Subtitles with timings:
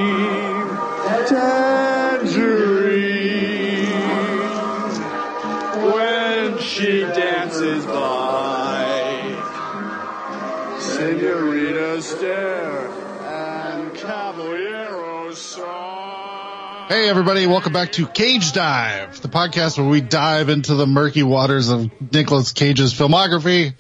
[16.88, 21.22] Hey everybody, welcome back to Cage Dive, the podcast where we dive into the murky
[21.24, 23.74] waters of Nicolas Cage's filmography.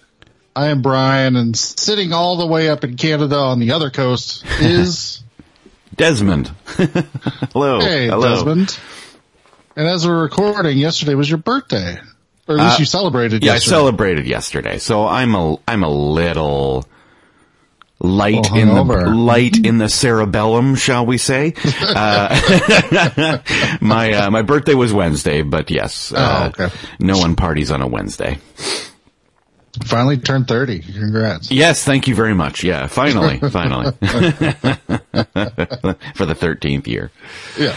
[0.56, 4.44] I am Bryan and sitting all the way up in Canada on the other coast
[4.60, 5.24] is,
[5.96, 6.48] Desmond.
[7.54, 7.80] Hello.
[7.80, 8.36] hey Hello.
[8.36, 8.78] Desmond.
[9.76, 11.98] And as we're recording, yesterday was your birthday.
[12.48, 15.90] Or at least Uh, you celebrated Yeah, I celebrated yesterday, so I'm a I'm a
[15.90, 16.86] little
[18.00, 21.54] light in the light in the cerebellum, shall we say?
[21.82, 23.40] uh,
[23.82, 26.76] my uh, my birthday was Wednesday, but yes, uh, Oh, okay.
[27.00, 28.38] no one parties on a Wednesday.
[29.86, 30.80] Finally turned 30.
[30.80, 31.52] Congrats.
[31.52, 32.64] Yes, thank you very much.
[32.64, 33.92] Yeah, finally, finally,
[36.16, 37.12] for the thirteenth year.
[37.60, 37.76] Yeah.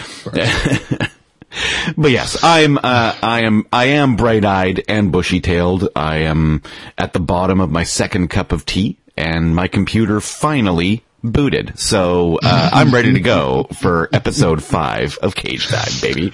[1.96, 5.88] But yes, I'm uh, I am I am bright eyed and bushy tailed.
[5.96, 6.62] I am
[6.96, 11.78] at the bottom of my second cup of tea, and my computer finally booted.
[11.78, 16.32] So uh, I'm ready to go for episode five of Cage Dive, baby.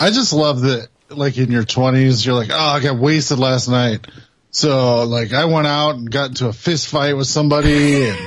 [0.00, 3.68] I just love that, like in your twenties, you're like, oh, I got wasted last
[3.68, 4.06] night.
[4.52, 8.18] So like I went out and got into a fist fight with somebody and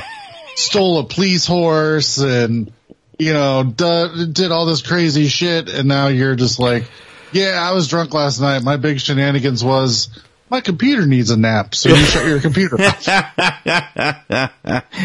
[0.55, 2.71] stole a police horse and,
[3.17, 5.73] you know, d- did all this crazy shit.
[5.73, 6.83] And now you're just like,
[7.31, 8.63] yeah, I was drunk last night.
[8.63, 10.09] My big shenanigans was
[10.49, 11.75] my computer needs a nap.
[11.75, 12.77] So you shut your computer.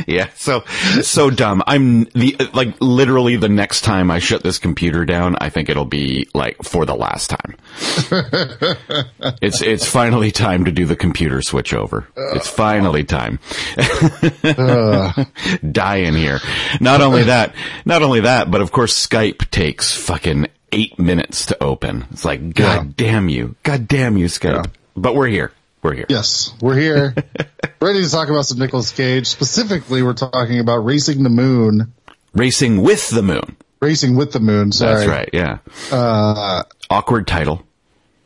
[0.07, 0.65] Yeah, so
[1.03, 1.63] so dumb.
[1.67, 5.85] I'm the like literally the next time I shut this computer down, I think it'll
[5.85, 7.57] be like for the last time.
[9.41, 12.07] it's it's finally time to do the computer switch over.
[12.17, 13.39] It's finally time.
[15.73, 16.41] Die in here.
[16.81, 21.63] Not only that, not only that, but of course Skype takes fucking eight minutes to
[21.63, 22.07] open.
[22.11, 24.65] It's like, god damn you, god damn you, Skype.
[24.65, 24.71] Yeah.
[24.97, 25.53] But we're here.
[25.83, 26.07] We're here.
[26.11, 27.15] Yes, we're here,
[27.81, 29.27] ready to talk about some Nicolas Cage.
[29.27, 31.95] Specifically, we're talking about Racing the Moon,
[32.35, 33.57] Racing with the moon.
[33.81, 34.73] Racing with the Moon.
[34.73, 34.95] Sorry.
[35.07, 35.31] That's right.
[35.33, 35.59] Yeah.
[35.91, 37.63] Uh, Awkward title.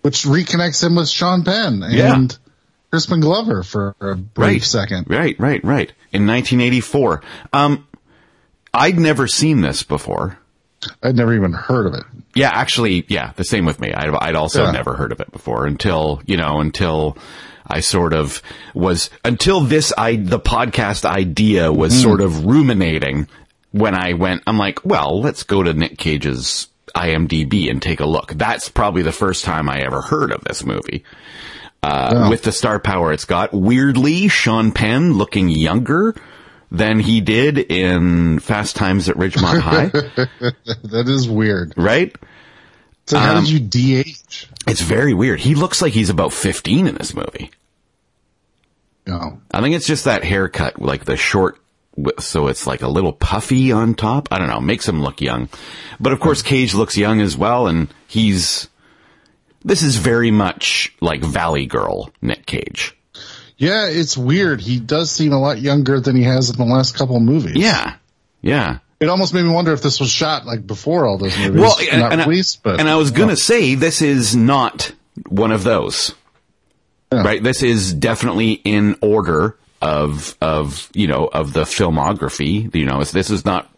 [0.02, 2.26] which reconnects him with Sean Penn and Yeah.
[2.90, 4.62] Crispin Glover for a brief Right.
[4.64, 5.06] second.
[5.08, 5.92] Right, right, right.
[6.12, 7.22] In 1984.
[7.52, 7.86] Um,
[8.74, 10.38] I'd never seen this before.
[11.02, 12.04] I'd never even heard of it.
[12.34, 13.92] Yeah, actually, yeah, the same with me.
[13.92, 14.70] I'd, I'd also Yeah.
[14.72, 17.16] never heard of it before until, you know, until
[17.66, 18.42] I sort of
[18.74, 23.28] was, until this, I, the podcast idea was sort of ruminating
[23.72, 28.06] when I went, I'm like, well, let's go to Nick Cage's IMDb and take a
[28.06, 28.32] look.
[28.34, 31.04] That's probably the first time I ever heard of this movie.
[31.82, 33.52] Uh, with the star power it's got.
[33.52, 36.14] Weirdly, Sean Penn looking younger
[36.76, 39.86] than he did in Fast Times at Ridgemont High,
[40.84, 41.72] That is weird.
[41.76, 42.14] right?
[43.06, 44.46] So how Um, did you DH?
[44.66, 45.38] It's very weird.
[45.40, 47.50] He looks like he's about 15 in this movie.
[49.06, 49.40] No.
[49.50, 51.58] I think it's just that haircut, like the short,
[52.18, 54.28] so it's like a little puffy on top.
[54.30, 55.48] I don't know, makes him look young.
[56.00, 58.68] But of course, Cage looks young as well, and he's,
[59.62, 62.96] this is very much like Valley Girl Nick Cage.
[63.56, 64.60] Yeah, it's weird.
[64.60, 67.54] He does seem a lot younger than he has in the last couple of movies.
[67.56, 67.94] Yeah.
[68.42, 68.78] Yeah.
[69.00, 71.60] It almost made me wonder if this was shot like before all those movies.
[71.60, 74.92] Well, and, and I- but and I was gonna say this is not
[75.28, 76.14] one of those,
[77.12, 77.22] Yeah.
[77.22, 77.42] right?
[77.42, 82.74] This is definitely in order of of you know of the filmography.
[82.74, 83.70] You know, this is not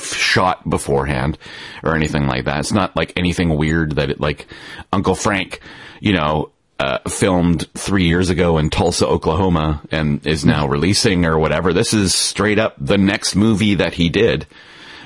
[0.00, 1.38] shot beforehand
[1.82, 2.60] or anything like that.
[2.60, 4.46] It's not like anything weird that it like
[4.92, 5.60] Uncle Frank,
[6.00, 6.50] you know.
[6.80, 11.72] Uh, filmed three years ago in Tulsa, Oklahoma, and is now releasing or whatever.
[11.72, 14.46] This is straight up the next movie that he did.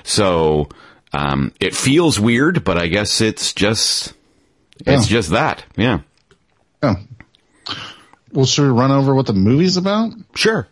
[0.04, 0.68] So
[1.14, 4.12] um, it feels weird, but I guess it's just
[4.80, 5.16] it's Yeah.
[5.16, 5.64] just that.
[5.74, 6.00] Yeah.
[6.82, 6.96] Yeah.
[8.32, 10.12] Well, should we run over what the movie's about?
[10.34, 10.68] Sure.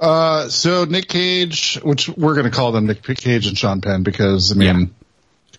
[0.00, 4.02] Uh, so Nick Cage, which we're going to call them Nick Cage and Sean Penn
[4.02, 4.92] because I mean,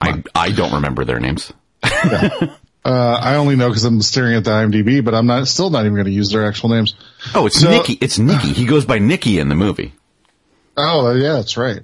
[0.01, 1.53] I I don't remember their names.
[2.89, 5.81] uh, I only know because I'm staring at the IMDb, but I'm not still not
[5.81, 6.95] even going to use their actual names.
[7.35, 7.93] Oh, it's So- Nicky.
[8.01, 8.53] It's Nicky.
[8.53, 9.93] He goes by Nicky in the movie.
[10.75, 11.81] Oh, yeah, that's right.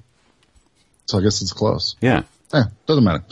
[1.06, 1.96] So I guess it's close.
[2.02, 2.24] Yeah.
[2.54, 3.24] Eh, doesn't matter.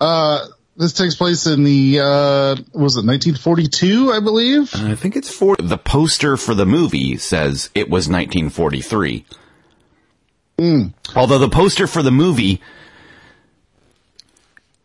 [0.00, 0.46] Uh,
[0.76, 4.74] this takes place in the uh, was it 1942, I believe.
[4.74, 9.24] I think it's for the poster for the movie says it was 1943.
[11.14, 12.60] Although the poster for the movie,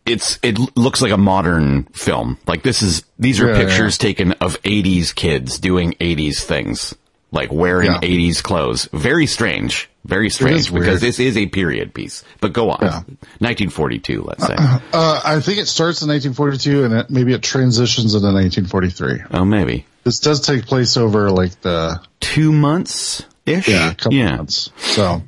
[0.07, 2.38] it's it looks like a modern film.
[2.48, 6.95] Like this is these are Yeah, pictures taken of 80s kids doing 80s things,
[7.31, 8.00] like wearing Yeah.
[8.01, 8.88] 80s clothes.
[8.94, 12.24] Very strange, very strange because this is a period piece.
[12.42, 13.01] But go on, Yeah.
[13.39, 14.56] 1942, let's say.
[14.57, 19.24] Uh, I think it starts in 1942 and it, maybe it transitions into 1943.
[19.31, 23.68] oh, maybe This does take place over like the two months ish.
[23.68, 24.36] yeah, a couple yeah.
[24.38, 24.69] months.
[24.77, 25.21] So,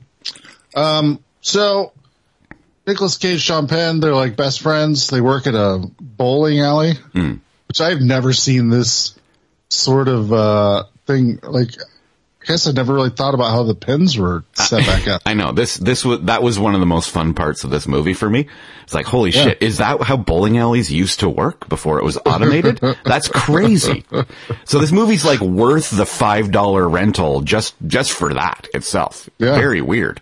[0.75, 1.93] um, so
[2.89, 5.07] Nicholas Cage, Sean Penn, they're like best friends.
[5.09, 7.36] They work at a bowling alley, Hmm.
[7.68, 9.13] which I've never seen this
[9.69, 11.39] sort of, uh, thing.
[11.44, 11.69] Like,
[12.41, 15.21] I guess I never really thought about how the pins were set back up.
[15.25, 15.75] I know this.
[15.77, 18.47] This was that was one of the most fun parts of this movie for me.
[18.83, 19.44] It's like, holy Yeah.
[19.44, 19.62] shit!
[19.62, 22.80] Is that how bowling alleys used to work before it was automated?
[23.06, 24.03] That's crazy.
[24.65, 29.30] So this movie's like worth the five dollar rental just just for that itself.
[29.38, 29.53] Yeah.
[29.56, 30.19] Very weird.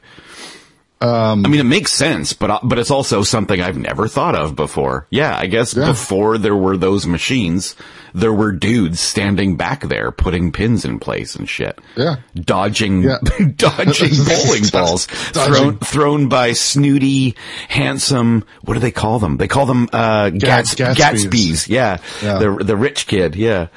[1.00, 4.56] I mean, it makes sense, but uh, but it's also something I've never thought of
[4.56, 5.06] before.
[5.12, 5.88] Yeah, I guess Yeah.
[5.88, 7.76] before there were those machines,
[8.16, 12.16] there were dudes standing back there putting pins in place and shit Yeah.
[12.34, 13.18] dodging Yeah.
[13.56, 15.54] dodging bowling balls Dodging.
[15.54, 17.36] thrown thrown by snooty
[17.70, 20.96] handsome what do they call them they call them uh Gats, Gatsbys.
[20.96, 21.98] Gatsby's yeah.
[22.24, 22.40] Yeah.
[22.40, 23.68] the the rich kid yeah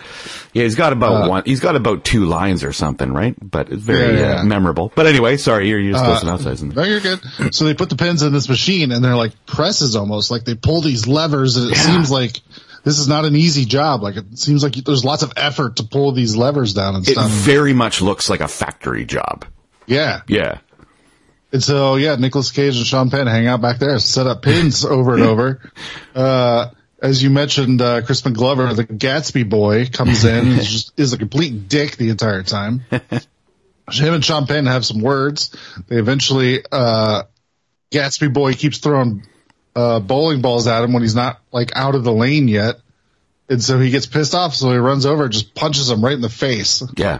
[0.52, 3.82] yeah he's got about one he's got about two lines or something right but it's
[3.82, 4.40] very Yeah, yeah.
[4.40, 7.20] Uh, memorable but anyway sorry you're you're supposed to outside No, you're good.
[7.54, 10.54] So they put the pins in this machine and they're like presses almost like they
[10.54, 11.82] pull these levers and it Yeah.
[11.82, 12.40] seems like
[12.82, 14.02] this is not an easy job.
[14.02, 17.12] Like it seems like there's lots of effort to pull these levers down and it
[17.12, 17.30] stuff.
[17.30, 19.44] very much looks like a factory job
[19.86, 20.22] yeah.
[20.28, 20.58] yeah
[21.52, 24.84] And so yeah, Nicholas Cage and Sean Penn hang out back there, set up pins
[24.84, 25.60] over and over.
[26.14, 26.68] Uh,
[27.02, 31.12] as you mentioned, uh, Crispin Glover, the Gatsby boy, comes in and is just is
[31.12, 32.82] a complete dick the entire time.
[32.90, 35.54] Him and Sean Penn have some words.
[35.88, 37.24] They eventually, uh,
[37.90, 39.26] Gatsby boy keeps throwing,
[39.74, 42.76] uh, bowling balls at him when he's not like out of the lane yet.
[43.48, 44.54] And so he gets pissed off.
[44.54, 46.84] So he runs over and just punches him right in the face.
[46.96, 47.18] yeah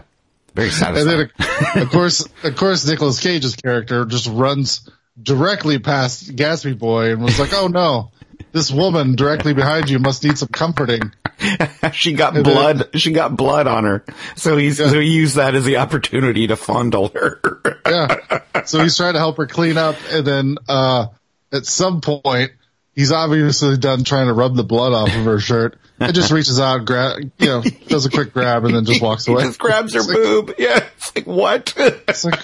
[0.53, 1.19] very satisfying.
[1.19, 1.29] And
[1.73, 4.89] then, of course, of course, Nicolas Cage's character just runs
[5.21, 8.11] directly past Gatsby Boy and was like, "Oh no,
[8.51, 11.11] this woman directly behind you must need some comforting."
[11.93, 12.89] she got then- blood.
[12.95, 14.05] She got blood on her.
[14.35, 17.41] So he's so he used that as the opportunity to fondle her.
[17.85, 18.39] Yeah.
[18.65, 21.07] So he's trying to help her clean up, and then uh
[21.51, 22.51] at some point,
[22.93, 25.79] he's obviously done trying to rub the blood off of her shirt.
[25.99, 29.25] and just reaches out, grab, you know, does a quick grab, and then just walks
[29.27, 29.43] he away.
[29.45, 30.53] just grabs her like- boob.
[30.59, 31.73] Yeah, it's like what?
[31.75, 32.39] It's like,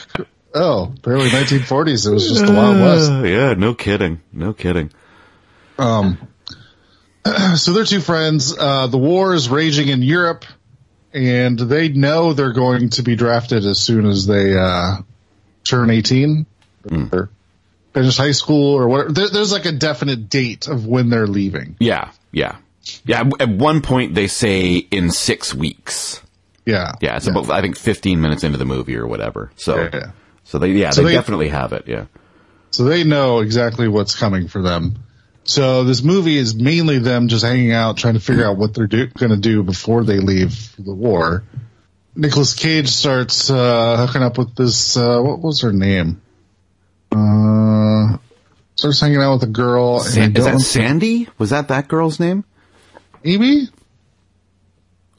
[0.56, 2.08] oh, barely 1940s.
[2.08, 3.12] It was just the Wild West.
[3.26, 4.92] yeah, no kidding, no kidding.
[5.78, 6.18] Um,
[7.56, 8.56] so they're two friends.
[8.58, 10.46] Uh, the war is raging in Europe,
[11.14, 14.98] and they know they're going to be drafted as soon as they uh,
[15.64, 16.46] turn 18
[17.12, 17.30] or
[17.94, 19.12] finish high school or whatever.
[19.12, 21.76] There, there's like a definite date of when they're leaving.
[21.80, 22.58] Yeah, yeah,
[23.06, 23.24] yeah.
[23.40, 26.22] At one point, they say in six weeks.
[26.66, 26.94] Yeah.
[27.02, 29.52] Yeah, it's about I think 15 minutes into the movie or whatever.
[29.56, 30.12] So, Yeah, yeah.
[30.44, 31.88] so they yeah So they, they- definitely have it.
[31.88, 32.06] Yeah.
[32.72, 34.96] So they know exactly what's coming for them.
[35.48, 38.86] So this movie is mainly them just hanging out, trying to figure out what they're
[38.88, 41.44] do- going to do before they leave for the war.
[42.16, 44.98] Nicholas Cage starts uh, hooking up with this.
[44.98, 46.22] Uh, what was her name?
[47.12, 48.18] Uh,
[48.76, 50.02] starts hanging out with a girl.
[50.02, 51.30] and San- is that Sandy?
[51.38, 52.44] Was that that girl's name?
[53.24, 53.70] Amy?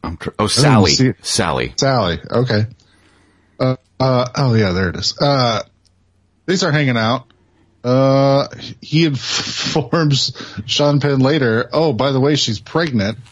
[0.04, 0.92] I'm tr- oh, Sally.
[1.22, 1.72] Sally.
[1.76, 2.20] Sally.
[2.30, 2.66] Okay.
[3.58, 5.16] Uh, uh, oh yeah, there it is.
[5.20, 5.62] Uh,
[6.46, 7.26] they start hanging out.
[7.88, 8.48] Uh,
[8.82, 11.70] he informs Sean Penn later.
[11.72, 13.18] Oh, by the way, she's pregnant.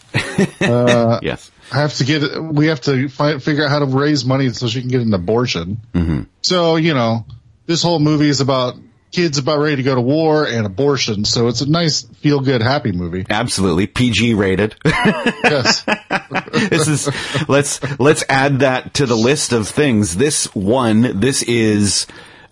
[0.59, 1.51] Yes.
[1.71, 2.41] I have to get.
[2.41, 5.13] We have to find, figure out how to raise money so she can get an
[5.13, 5.81] abortion.
[5.93, 6.23] Mm-hmm.
[6.41, 7.25] So you know,
[7.65, 8.75] this whole movie is about
[9.11, 11.25] kids about ready to go to war and abortion.
[11.25, 13.25] So it's a nice, feel good, happy movie.
[13.29, 14.75] Absolutely PG rated.
[14.85, 15.83] Yes.
[16.51, 20.15] this is let's let's add that to the list of things.
[20.15, 22.07] This one, this is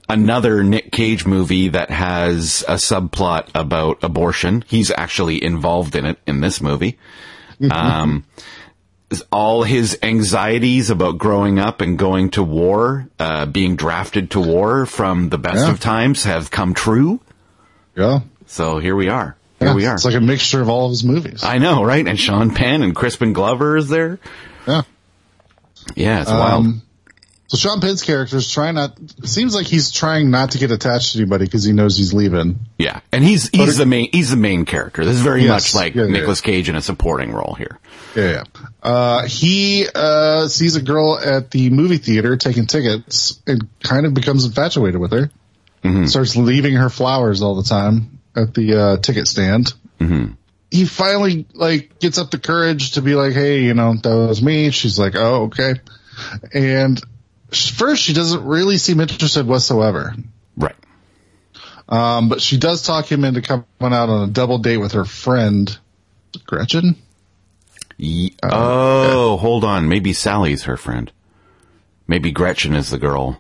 [0.10, 4.64] another Nick Cage movie that has a subplot about abortion.
[4.68, 6.98] He's actually involved in it in this movie.
[7.72, 8.26] Um,
[9.32, 14.86] all his anxieties about growing up and going to war, uh, being drafted to war
[14.86, 15.72] from the best Yeah.
[15.72, 17.20] of times have come true.
[17.96, 18.22] yeah.
[18.48, 19.36] So here we are.
[19.60, 19.96] Here we are.
[19.96, 21.44] It's like a mixture of all of his movies.
[21.44, 22.06] I know, right?
[22.06, 24.20] And Sean Penn and Crispin Glover is there.
[24.68, 24.82] yeah.
[25.96, 26.66] Yeah, it's wild.
[27.48, 28.98] So Sean Penn's character is trying not.
[29.24, 32.60] Seems like he's trying not to get attached to anybody because he knows he's leaving.
[32.80, 35.06] Yeah, and he's he's the main he's the main character.
[35.06, 35.50] This is very Yes.
[35.50, 37.78] much like Yeah, yeah, Nicolas Cage in a supporting role here.
[38.16, 38.44] Yeah, yeah.
[38.82, 44.14] Uh, he uh, sees a girl at the movie theater taking tickets and kind of
[44.16, 45.30] becomes infatuated with her.
[46.08, 49.72] Starts leaving her flowers all the time at the uh, ticket stand.
[50.72, 54.42] He finally like gets up the courage to be like, "Hey, you know, that was
[54.42, 55.76] me." She's like, "Oh, okay."
[56.54, 57.00] And
[57.56, 60.14] first, she doesn't really seem interested whatsoever.
[60.58, 60.76] Right.
[61.88, 65.06] Um, but she does talk him into coming out on a double date with her
[65.06, 65.78] friend
[66.46, 66.96] Gretchen.
[67.98, 69.88] Ye- oh, hold on.
[69.88, 71.12] Maybe Sally's her friend.
[72.08, 73.38] Maybe Gretchen is the girl.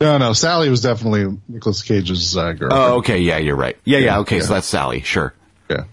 [0.00, 2.72] No, no, Sally was definitely Nicolas Cage's uh, girl.
[2.72, 3.18] Oh, okay.
[3.18, 3.76] Yeah, you're right.
[3.84, 4.18] Yeah, yeah.
[4.20, 5.00] Okay, so that's Sally.
[5.00, 5.34] Sure.
[5.68, 5.84] Yeah.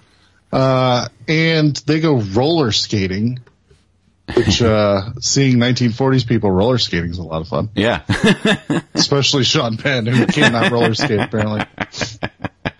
[0.51, 3.39] Uh, and they go roller skating,
[4.34, 8.01] which, uh, seeing 1940s people roller skating is a lot of fun, Yeah.
[8.96, 11.62] especially Sean Penn, who cannot roller skate apparently.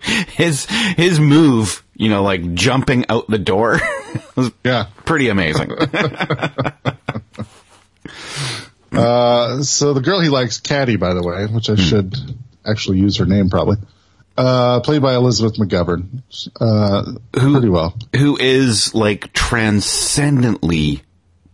[0.34, 3.78] his his move, you know, like jumping out the door,
[4.36, 4.86] was Yeah.
[5.04, 5.70] pretty amazing.
[8.92, 12.14] Uh, so the girl he likes, Caddie, by the way, which I should
[12.64, 13.76] actually use her name probably,
[14.38, 16.22] uh, played by Elizabeth McGovern,
[16.60, 17.96] uh, pretty well.
[18.16, 21.02] Who is like transcendently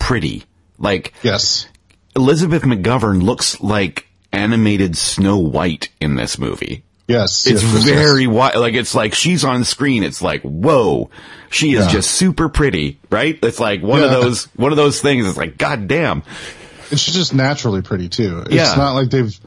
[0.03, 0.45] pretty.
[0.79, 1.67] Like Yes.
[2.17, 6.85] Elizabeth McGovern looks like animated Snow White in this movie.
[7.09, 7.47] Yes.
[7.47, 10.03] It's yes, yes, very wi Like it's like she's on screen.
[10.03, 11.11] It's like whoa,
[11.51, 11.93] she is Yeah.
[11.93, 13.39] just super pretty, right?
[13.43, 15.27] It's like one of those one of those things.
[15.27, 16.23] It's like god damn.
[16.91, 18.41] And she's just naturally pretty too.
[18.47, 18.75] It's Yeah.
[18.77, 19.39] not like they've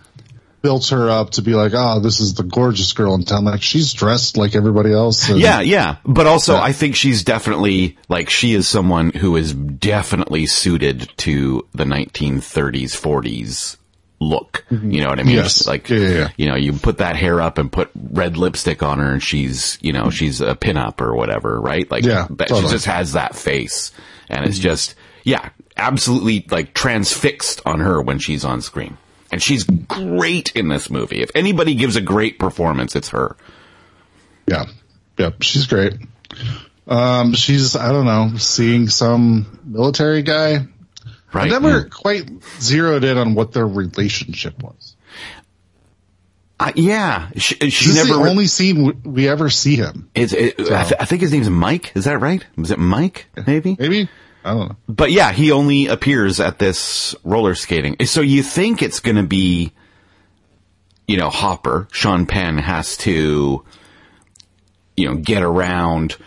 [0.65, 3.45] built her up to be like, oh, this is the gorgeous girl in town.
[3.45, 5.29] Like she's dressed like everybody else.
[5.29, 5.97] and- Yeah, yeah.
[6.03, 6.61] But also, Yeah.
[6.63, 12.99] I think she's definitely like she is someone who is definitely suited to the 1930s,
[12.99, 13.77] 40s
[14.19, 14.65] look.
[14.71, 14.89] Mm-hmm.
[14.89, 15.35] You know what I mean?
[15.35, 15.53] Yes.
[15.53, 18.81] Just like Yeah, yeah, you know, you put that hair up and put red lipstick
[18.81, 21.89] on her, and she's you know she's a pinup or whatever, right?
[21.91, 22.63] Like Yeah, that, totally.
[22.69, 23.91] she just has that face,
[24.29, 24.63] and it's mm-hmm.
[24.63, 28.97] just yeah, absolutely like transfixed on her when she's on screen.
[29.35, 31.21] And she's great in this movie.
[31.21, 33.35] If anybody gives a great performance, it's her.
[34.47, 34.63] Yeah.
[35.17, 35.31] Yeah.
[35.41, 35.95] She's great.
[36.87, 40.67] Um, she's, I don't know, seeing some military guy.
[41.33, 41.47] Right?
[41.47, 41.89] I never Mm.
[41.91, 42.29] quite
[42.61, 44.95] zeroed in on what their relationship was.
[46.57, 48.13] Uh, yeah, she, she This is never.
[48.13, 50.09] the re- only scene we ever see him.
[50.15, 51.91] it's, it, I, th- I think his name's Mike.
[51.93, 52.45] Is that right?
[52.55, 53.25] Was it Mike?
[53.45, 53.75] Maybe.
[53.77, 54.07] Maybe?
[54.53, 54.75] Don't know.
[54.87, 57.97] But yeah, he only appears at this roller skating.
[58.05, 59.73] So you think it's going to be,
[61.07, 61.87] you know, Hopper.
[61.91, 63.65] Sean Penn has to,
[64.95, 66.17] you know, get around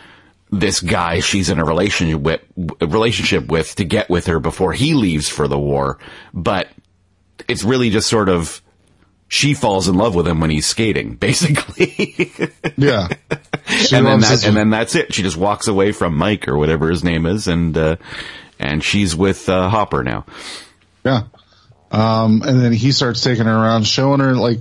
[0.51, 2.41] this guy she's in a relationship with,
[2.81, 5.99] relationship with to get with her before he leaves for the war.
[6.35, 6.69] But
[7.49, 8.63] it's really just sort of
[9.29, 12.33] she falls in love with him when he's skating, basically.
[12.77, 13.09] Yeah.
[13.69, 15.13] She and then that, and then that's it.
[15.13, 17.97] She just walks away from Mike or whatever his name is, and uh,
[18.59, 20.25] and she's with uh, Hopper now.
[21.05, 21.25] Yeah.
[21.91, 24.61] Um, and then he starts taking her around, showing her like,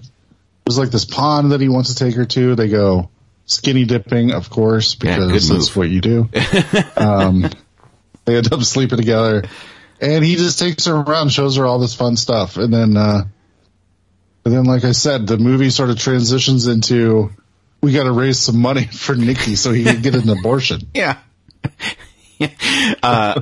[0.66, 2.56] there's like this pond that he wants to take her to.
[2.56, 3.10] They go
[3.46, 6.30] skinny dipping, of course, because good that's what you do.
[6.98, 7.50] um,
[8.26, 9.44] they end up sleeping together
[10.02, 12.58] and he just takes her around, shows her all this fun stuff.
[12.58, 13.24] And then, uh,
[14.48, 17.32] and then, like I said, the movie sort of transitions into,
[17.82, 20.88] we got to raise some money for Nicky so he can get an abortion.
[20.94, 21.18] Yeah.
[23.04, 23.42] uh,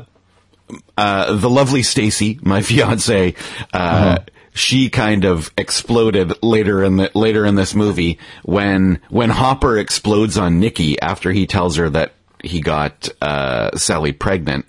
[0.98, 3.36] uh, the lovely Stacy, my fiance,
[3.72, 4.18] uh,
[4.52, 10.40] she kind of exploded later in the later in this movie when when Hopper explodes
[10.40, 14.66] on Nicky after he tells her that he got uh, Sally pregnant.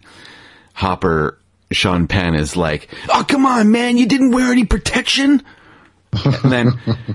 [0.74, 1.38] Hopper
[1.70, 3.96] Sean Penn is like, "Oh come on, man!
[3.96, 5.42] You didn't wear any protection."
[6.24, 6.72] And then,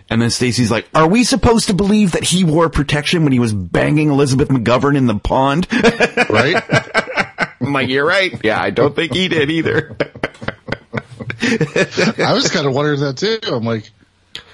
[0.10, 3.40] and then Stacy's like, "Are we supposed to believe that he wore protection when he
[3.40, 5.68] was banging Elizabeth McGovern in the pond?"
[6.30, 6.64] Right?
[7.62, 8.34] I'm like, "You're right.
[8.44, 9.96] Yeah, I don't think he did either."
[11.44, 13.40] I was kind of wondering that too.
[13.52, 13.90] I'm like,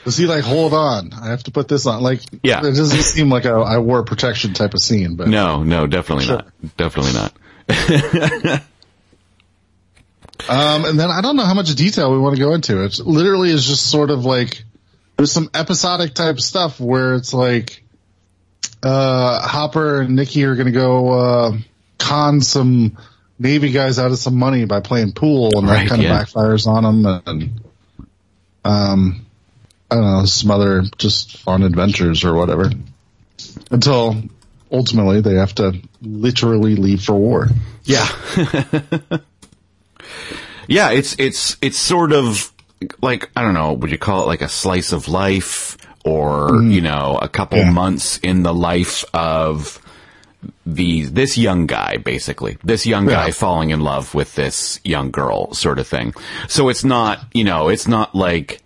[0.06, 1.12] does he like hold on?
[1.14, 2.02] I have to put this on.
[2.02, 2.60] Like, Yeah.
[2.60, 6.26] it doesn't seem like a I wore protection type of scene, but no, no, definitely
[6.26, 6.38] Sure.
[6.38, 6.78] not.
[6.78, 7.34] Definitely not.
[10.50, 12.84] um, and then I don't know how much detail we want to go into.
[12.84, 14.64] It literally is just sort of like
[15.18, 17.84] there's some episodic type stuff where it's like
[18.84, 21.58] uh, Hopper and Nicky are going to go uh,
[21.98, 22.98] con some
[23.40, 26.68] Navy guys out of some money by playing pool, and Right, that kind of backfires
[26.68, 27.22] on them.
[27.26, 27.62] And
[28.64, 29.26] um,
[29.92, 32.72] I don't know, some other just fun adventures or whatever.
[33.72, 34.24] Until
[34.72, 37.48] ultimately they have to literally leave for war.
[37.84, 38.08] Yeah.
[40.68, 42.52] Yeah, it's it's it's sort of
[43.02, 46.72] like I don't know, would you call it like a slice of life or, mm.
[46.72, 47.72] you know, a couple Yeah.
[47.72, 49.82] months in the life of
[50.66, 52.58] the this young guy basically.
[52.64, 56.14] This young guy falling in love with this young girl sort of thing.
[56.48, 58.62] So it's not, you know, it's not like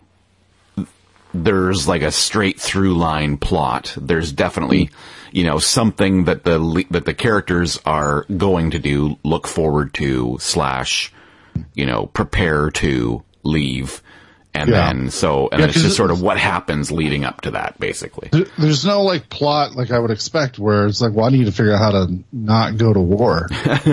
[1.33, 3.95] there's like a straight through line plot.
[3.99, 4.91] There's definitely, mm.
[5.31, 10.37] you know, something that the that the characters are going to do, look forward to,
[10.41, 11.13] slash,
[11.73, 14.01] you know, prepare to leave,
[14.53, 14.87] and Yeah.
[14.87, 18.29] then so and Yeah, it's just sort of what happens leading up to that, basically.
[18.57, 21.51] There's no like plot like I would expect where it's like, well, I need to
[21.51, 23.47] figure out how to not go to war.
[23.65, 23.85] like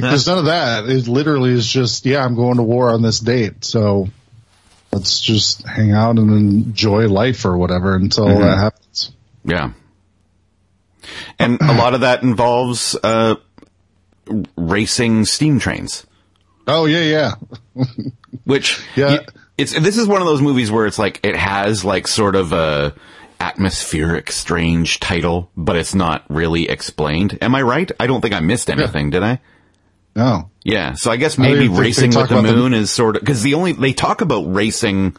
[0.00, 0.88] there's none of that.
[0.88, 3.64] It literally is just, yeah, I'm going to war on this date.
[3.64, 4.08] So
[4.92, 9.12] let's just hang out and enjoy life or whatever until that happens.
[9.44, 9.72] Yeah.
[11.38, 13.36] And a lot of that involves uh,
[14.56, 16.06] racing steam trains.
[16.68, 17.34] Oh yeah,
[17.74, 17.84] yeah.
[18.44, 19.20] which Yeah.
[19.56, 22.52] it's this is one of those movies where it's like it has like sort of
[22.52, 22.94] a
[23.40, 28.40] atmospheric strange title but it's not really explained am i right i don't think i
[28.40, 29.38] missed anything did i
[30.16, 30.50] No.
[30.64, 33.20] yeah so i guess maybe they racing with the about the- moon is sort of
[33.22, 35.16] because the only they talk about racing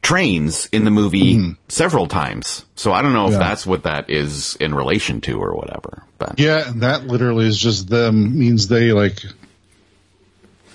[0.00, 1.52] trains in the movie mm-hmm.
[1.68, 3.32] several times so i don't know if.
[3.32, 3.38] Yeah.
[3.38, 7.88] that's what that is in relation to or whatever but Yeah, that literally is just
[7.90, 9.18] them means they like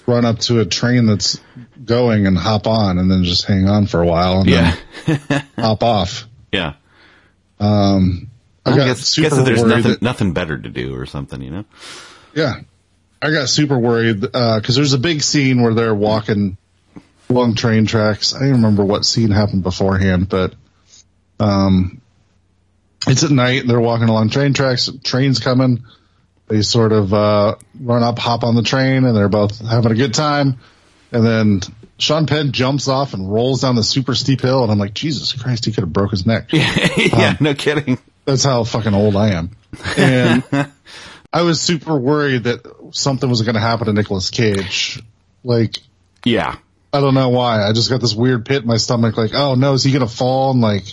[0.08, 1.40] run up to a train that's
[1.84, 5.20] going and hop on and then just hang on for a while and yeah then
[5.58, 6.28] hop off.
[6.52, 6.74] yeah
[7.60, 8.00] I
[8.66, 11.06] I got guess, super guess that there's worried nothing that- nothing better to do or
[11.06, 11.66] something you know
[12.34, 12.56] Yeah.
[13.24, 16.58] I got super worried, uh, cause there's a big scene where they're walking
[17.30, 18.34] along train tracks.
[18.34, 20.56] I don't remember what scene happened beforehand, but,
[21.40, 22.02] um,
[23.08, 25.84] it's at night and they're walking along train tracks, train's coming.
[26.52, 29.96] They sort of, uh, run up, hop on the train and they're both having a
[29.96, 30.58] good time.
[31.14, 31.62] And then
[31.98, 35.32] Sean Penn jumps off and rolls down the super steep hill and I'm like, Jesus
[35.32, 36.50] Christ, he could have broke his neck.
[36.52, 38.00] yeah, no kidding.
[38.26, 39.52] That's how fucking old I am.
[39.96, 40.44] And
[41.32, 45.02] I was super worried that something was going to happen to Nicolas Cage.
[45.46, 45.78] Like,
[46.26, 46.58] Yeah.
[46.92, 47.66] I don't know why.
[47.66, 49.16] I just got this weird pit in my stomach.
[49.16, 50.84] Like, oh no, is he going to fall and like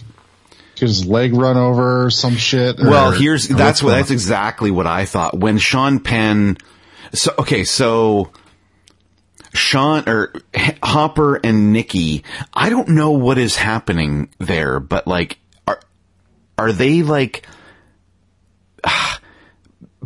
[0.79, 2.81] his leg run over or some shit?
[2.81, 6.57] Or- Well, here's that's what that's exactly what I thought when Sean Penn.
[7.13, 8.31] So okay, so
[9.55, 12.25] Sean or H- Hopper and Nicky.
[12.53, 15.81] I don't know what is happening there, but like, are
[16.59, 17.47] are they like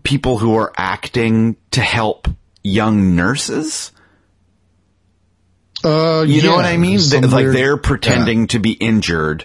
[0.02, 2.28] people who are acting to help
[2.62, 3.92] young nurses?
[5.84, 7.00] Uh, You know what I mean?
[7.10, 9.44] They- like they're pretending to be injured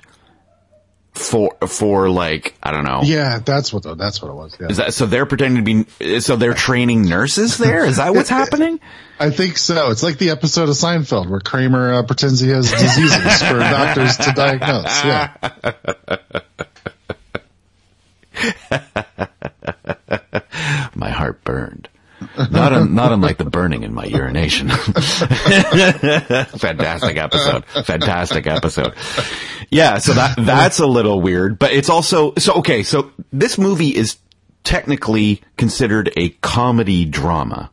[1.17, 3.01] for for like I don't know.
[3.03, 3.39] Yeah.
[3.39, 4.57] that's what the, that's what it was.
[4.59, 4.67] Yeah.
[4.67, 5.05] Is that so?
[5.05, 6.19] They're pretending to be.
[6.19, 7.85] So they're training nurses there.
[7.85, 8.79] Is that what's happening?
[9.19, 9.89] I think so.
[9.91, 14.17] It's like the episode of Seinfeld where Kramer uh, pretends he has diseases for doctors
[14.17, 15.03] to diagnose.
[15.03, 15.33] Yeah.
[20.95, 21.89] My heart burned.
[22.37, 24.69] Not un, not unlike the burning in my urination.
[24.69, 25.77] Fantastic
[27.17, 27.63] episode.
[27.65, 28.95] Fantastic episode.
[29.69, 32.83] Yeah, so that that's a little weird, but it's also so okay.
[32.83, 34.17] So this movie is
[34.63, 37.71] technically considered a comedy drama.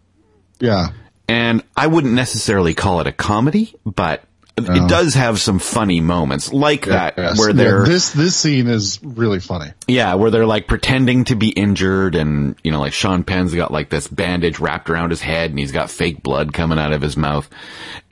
[0.61, 0.89] Yeah.
[1.29, 4.23] and I wouldn't necessarily call it a comedy, but
[4.57, 7.39] it does have some funny moments like that Yes.
[7.41, 9.73] where they're this this scene is really funny.
[9.89, 13.73] yeah, where they're like pretending to be injured and you know like Sean Penn's got
[13.73, 17.03] like this bandage wrapped around his head and he's got fake blood coming out of
[17.03, 17.51] his mouth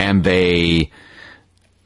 [0.00, 0.90] and they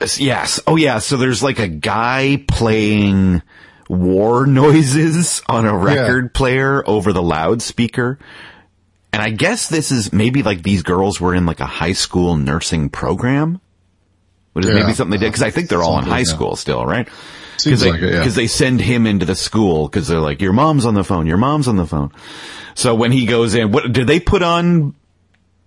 [0.01, 3.43] yes, oh yeah, so there's like a guy playing
[3.89, 8.19] war noises on a record player over the loudspeaker.
[9.13, 12.37] And I guess this is maybe like these girls were in like a high school
[12.37, 13.61] nursing program.
[14.53, 14.83] Which is Yeah.
[14.83, 16.25] maybe something they did because I think they're all in high yeah.
[16.25, 17.09] school still, right?
[17.59, 18.19] Seems they, like it, yeah.
[18.19, 21.27] Because they send him into the school because they're like, your mom's on the phone,
[21.27, 22.13] your mom's on the phone.
[22.75, 24.95] So when he goes in, what did they put on?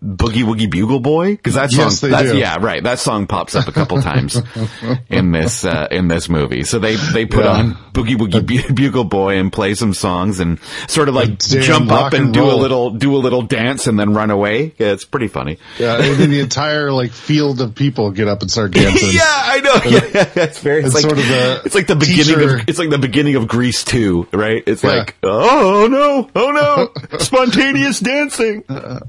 [0.04, 1.32] Boogie Woogie Bugle Boy?
[1.36, 2.38] Because that song, Yes, they that's, do.
[2.38, 2.82] yeah, right.
[2.82, 4.42] That song pops up a couple times
[5.10, 6.64] in this uh, in this movie.
[6.64, 7.52] So they they put Yeah.
[7.52, 10.58] on Boogie Woogie Bu- Bugle Boy and play some songs and
[10.88, 14.00] sort of like jump up and, and do a little do a little dance and
[14.00, 14.74] then run away.
[14.78, 15.58] Yeah, it's pretty funny.
[15.78, 19.10] Yeah, and then the entire like field of people get up and start dancing.
[19.14, 19.74] yeah, I know.
[19.90, 20.80] Yeah, it's very.
[20.84, 22.70] It's, It's like sort of the It's like the beginning teacher- of.
[22.70, 24.64] It's like the beginning of Grease two, right?
[24.66, 24.90] It's Yeah.
[24.92, 28.64] like, oh no, oh no, spontaneous dancing.
[28.70, 29.00] Yeah,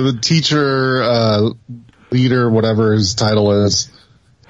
[0.00, 1.50] the teacher, uh,
[2.10, 3.90] leader, whatever his title is,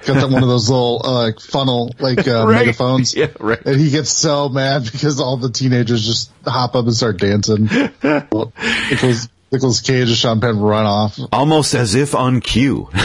[0.05, 2.65] got that one of those little, uh, like funnel, like, uh, Right.
[2.65, 3.13] megaphones.
[3.15, 3.59] Yeah, right.
[3.65, 7.67] And he gets so mad because all the teenagers just hop up and start dancing.
[8.01, 11.19] Well, it was Nicholas Cage and Sean Penn run off.
[11.33, 12.87] Almost as if on cue.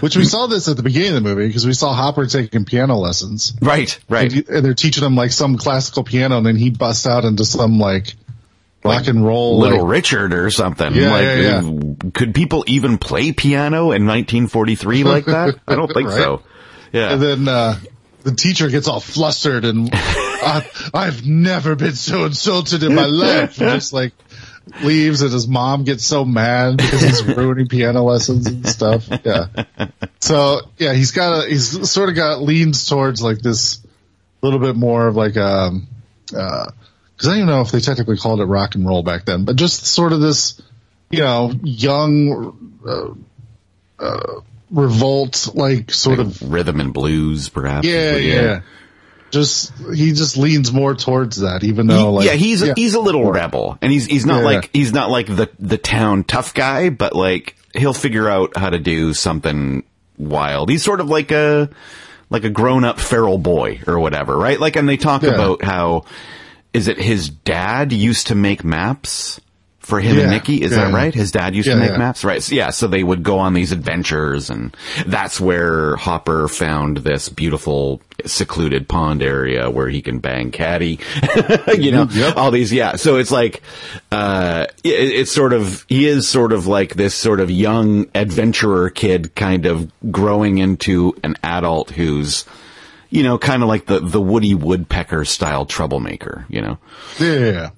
[0.00, 2.64] Which we saw this at the beginning of the movie because we saw Hopper taking
[2.64, 3.54] piano lessons.
[3.60, 4.32] right, right.
[4.32, 7.44] And, and they're teaching him like some classical piano and then he busts out into
[7.44, 8.14] some like
[8.88, 9.58] rock and roll.
[9.58, 10.94] Little like, Richard or something.
[10.94, 12.10] Yeah, like, yeah, yeah.
[12.12, 15.58] could people even play piano in 1943 like that?
[15.66, 16.16] I don't think Right.
[16.18, 16.42] so.
[16.92, 17.12] Yeah.
[17.12, 17.78] and then, uh,
[18.22, 23.60] the teacher gets all flustered and I, I've never been so insulted in my life.
[23.60, 24.12] And just like
[24.82, 29.08] leaves and his mom gets so mad because he's ruining piano lessons and stuff.
[29.24, 29.46] Yeah.
[30.20, 33.80] So yeah, he's got a, he's sort of got leans towards like this
[34.42, 35.86] little bit more of like, um,
[36.36, 36.70] uh,
[37.18, 39.44] cause I don't even know if they technically called it rock and roll back then,
[39.44, 40.60] but just sort of this,
[41.10, 47.86] you know, young, uh, uh, revolt, like sort of Rhythm and blues, perhaps.
[47.86, 48.60] yeah, But yeah.
[49.30, 53.30] Just he just leans more towards that, even though like yeah, he's he's a little
[53.30, 54.44] rebel, and he's he's not Yeah.
[54.46, 58.70] like he's not like the the town tough guy, but like he'll figure out how
[58.70, 59.82] to do something
[60.16, 60.70] wild.
[60.70, 61.68] He's sort of like a
[62.30, 64.58] like a grown up feral boy or whatever, right?
[64.58, 65.34] Like, and they talk Yeah.
[65.34, 66.06] about how
[66.74, 69.40] is it his dad used to make maps
[69.80, 70.30] for him and Yeah.
[70.30, 70.60] Nicky?
[70.60, 71.14] Is Yeah, that right?
[71.14, 72.42] His dad used Yeah, to make maps, right?
[72.42, 74.76] So, yeah, so they would go on these adventures, and
[75.06, 80.98] that's where Hopper found this beautiful secluded pond area where he can bang Caddie.
[81.78, 82.36] you know, Yep.
[82.36, 82.96] all these, yeah.
[82.96, 83.62] So it's like,
[84.12, 88.90] uh, it, it's sort of, he is sort of like this sort of young adventurer
[88.90, 92.44] kid kind of growing into an adult who's,
[93.10, 96.78] you know, kind of like the, the Woody Woodpecker style troublemaker, you know?
[97.20, 97.70] yeah.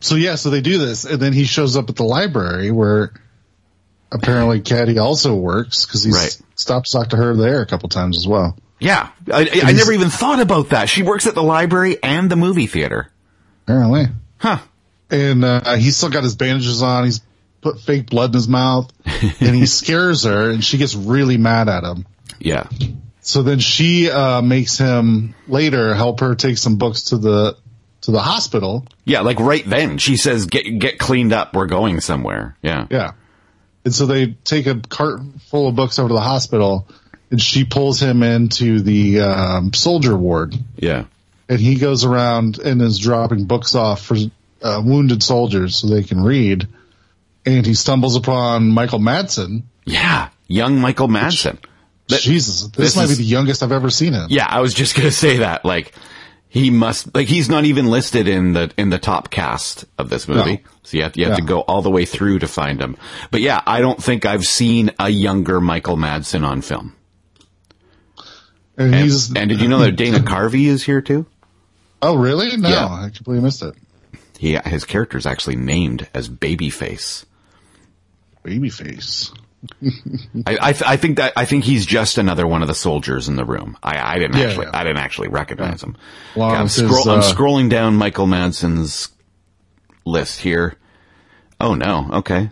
[0.00, 3.12] So yeah, so they do this, and then he shows up at the library where
[4.12, 6.38] apparently Caddie also works because he's Right.
[6.56, 8.56] stopped to talk to her there a couple times as well.
[8.78, 9.08] Yeah.
[9.32, 10.88] I, I, I never even thought about that.
[10.90, 13.08] She works at the library and the movie theater.
[13.66, 14.06] Apparently,
[14.38, 14.58] Huh.
[15.10, 17.04] and uh, he's still got his bandages on.
[17.04, 17.22] He's
[17.62, 18.90] put fake blood in his mouth,
[19.40, 22.04] and he scares her, and she gets really mad at him.
[22.38, 22.68] Yeah.
[23.24, 27.56] So then she uh, makes him later help her take some books to the
[28.02, 28.86] to the hospital.
[29.06, 31.54] Yeah, like right then she says, "Get get cleaned up.
[31.54, 33.12] We're going somewhere." Yeah, Yeah.
[33.84, 36.86] And so they take a cart full of books over to the hospital
[37.30, 41.04] and she pulls him into the um, soldier ward yeah,
[41.48, 44.16] and he goes around and is dropping books off for
[44.62, 46.68] uh, wounded soldiers so they can read.
[47.46, 49.64] And he stumbles upon Michael Madsen.
[49.84, 50.28] yeah.
[50.46, 51.58] Young Michael Madsen.
[52.08, 54.26] Jesus, this, this might is- be the youngest I've ever seen him.
[54.30, 55.64] Yeah, I was just gonna say that.
[55.64, 55.92] Like,
[56.48, 60.28] he must like he's not even listed in the in the top cast of this
[60.28, 60.52] movie.
[60.56, 60.58] No.
[60.84, 62.96] So you have you have to go all the way through to find him.
[63.30, 66.94] But yeah, I don't think I've seen a younger Michael Madsen on film.
[68.76, 71.26] And, And, and did you know that Dana Carvey is here too?
[72.02, 72.56] oh really?
[72.56, 72.86] No, Yeah.
[72.86, 73.74] I completely missed it.
[74.38, 77.24] He his character is actually named as Babyface.
[78.44, 79.32] Babyface.
[80.46, 83.28] I, I, th- I think that I think he's just another one of the soldiers
[83.28, 83.76] in the room.
[83.82, 84.78] I, I didn't Yeah, actually yeah.
[84.78, 85.96] I didn't actually recognize him.
[86.36, 89.08] Well, I'm, his, scroll- I'm uh, scrolling down Michael Madsen's
[90.04, 90.76] list here.
[91.60, 92.50] Oh no, okay.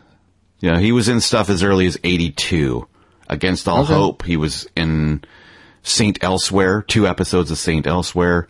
[0.61, 2.89] Yeah, he was in stuff as early as '82.
[3.29, 3.95] Against All Okay.
[3.95, 5.23] Hope, he was in
[5.83, 8.47] Saint Elsewhere, two episodes of Saint Elsewhere.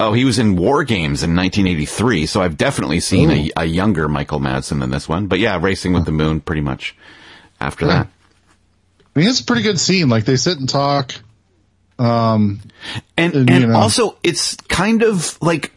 [0.00, 4.08] Oh, he was in War Games in 1983, so I've definitely seen a, a younger
[4.08, 5.28] Michael Madsen than this one.
[5.28, 6.96] But yeah, Racing with the Moon, pretty much
[7.62, 7.92] after Yeah.
[8.04, 8.08] that.
[9.14, 10.08] I mean, it's a pretty good scene.
[10.08, 11.14] Like they sit and talk.
[11.98, 12.60] Um,
[13.16, 13.76] And And, and you know.
[13.78, 15.72] also it's kind of like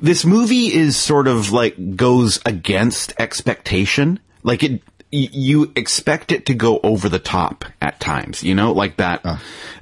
[0.00, 4.18] this movie is sort of like goes against expectation.
[4.42, 4.82] Like it
[5.14, 9.22] you expect it to go over the top at times, you know, like that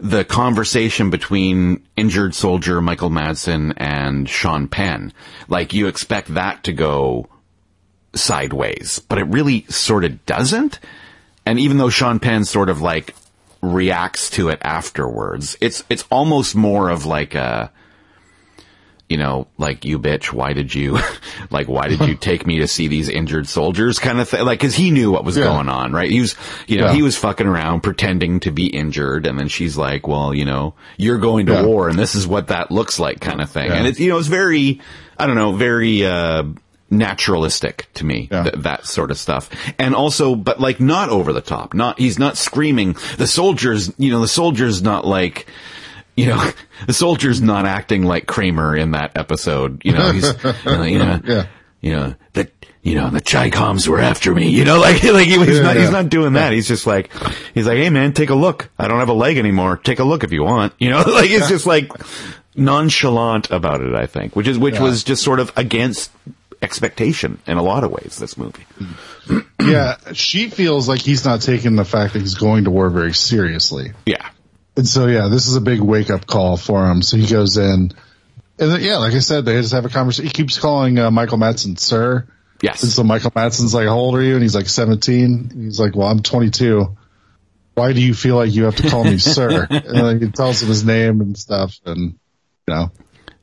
[0.01, 5.13] the conversation between injured soldier Michael Madsen and Sean Penn.
[5.49, 7.29] Like you expect that to go
[8.15, 10.81] sideways, but it really sort of doesn't.
[11.47, 13.15] And even though Sean Penn sort of like
[13.63, 17.71] reacts to it afterwards, it's it's almost more of like a
[19.09, 20.97] you know, like you bitch, why did you
[21.51, 24.45] like why did you take me to see these injured soldiers kind of thing?
[24.45, 25.45] Like cuz he knew what was Yeah.
[25.45, 26.09] going on, right?
[26.11, 26.37] He was
[26.69, 26.95] you know, Yeah.
[26.95, 30.75] he was fucking around pretending to be injured and then she's like, "Well, you know,
[30.97, 31.65] you're going to Yeah.
[31.65, 33.71] war and this is what that looks like" kind of thing.
[33.73, 34.81] And it's you know, it's very
[35.19, 36.45] I don't know, very uh
[36.91, 38.43] naturalistic to me Yeah.
[38.45, 39.49] th- that sort of stuff.
[39.79, 41.73] And also but like not over the top.
[41.75, 42.97] Not he's not screaming.
[43.17, 45.47] The soldiers you know the soldiers not like
[46.17, 46.51] you know
[46.87, 49.83] the soldiers not acting like kramer in that episode.
[49.85, 51.47] You know he's you know, uh, you know, Yeah.
[51.81, 52.49] you know the
[52.83, 54.49] you know the chicoms were after me.
[54.49, 56.53] You know like like he, he's Yeah, not he's not doing that.
[56.53, 57.11] He's just like
[57.55, 58.69] he's like hey man take a look.
[58.79, 59.77] I don't have a leg anymore.
[59.77, 60.73] Take a look if you want.
[60.79, 61.93] You know like it's just like
[62.57, 63.95] nonchalant about it.
[63.95, 66.11] I think, which is which was just sort of against
[66.63, 68.17] expectation in a lot of ways.
[68.17, 68.65] This movie.
[69.61, 73.15] yeah, she feels like he's not taking the fact that he's going to war very
[73.15, 73.93] seriously.
[74.07, 74.29] Yeah.
[74.77, 77.03] And so, yeah, this is a big wake up call for him.
[77.03, 77.93] So he goes in,
[78.61, 80.27] and then, yeah, like I said, they just have a conversation.
[80.27, 82.27] He keeps calling uh, Michael Madsen sir.
[82.63, 82.83] Yes.
[82.83, 85.25] And so Michael Madsen's like, "How old are you?" And he's like, 17.
[85.25, 86.97] And he's like, "Well, I'm 22.
[87.75, 90.63] Why do you feel like you have to call me sir?" And then he tells
[90.63, 92.19] him his name and stuff, and
[92.69, 92.93] you know,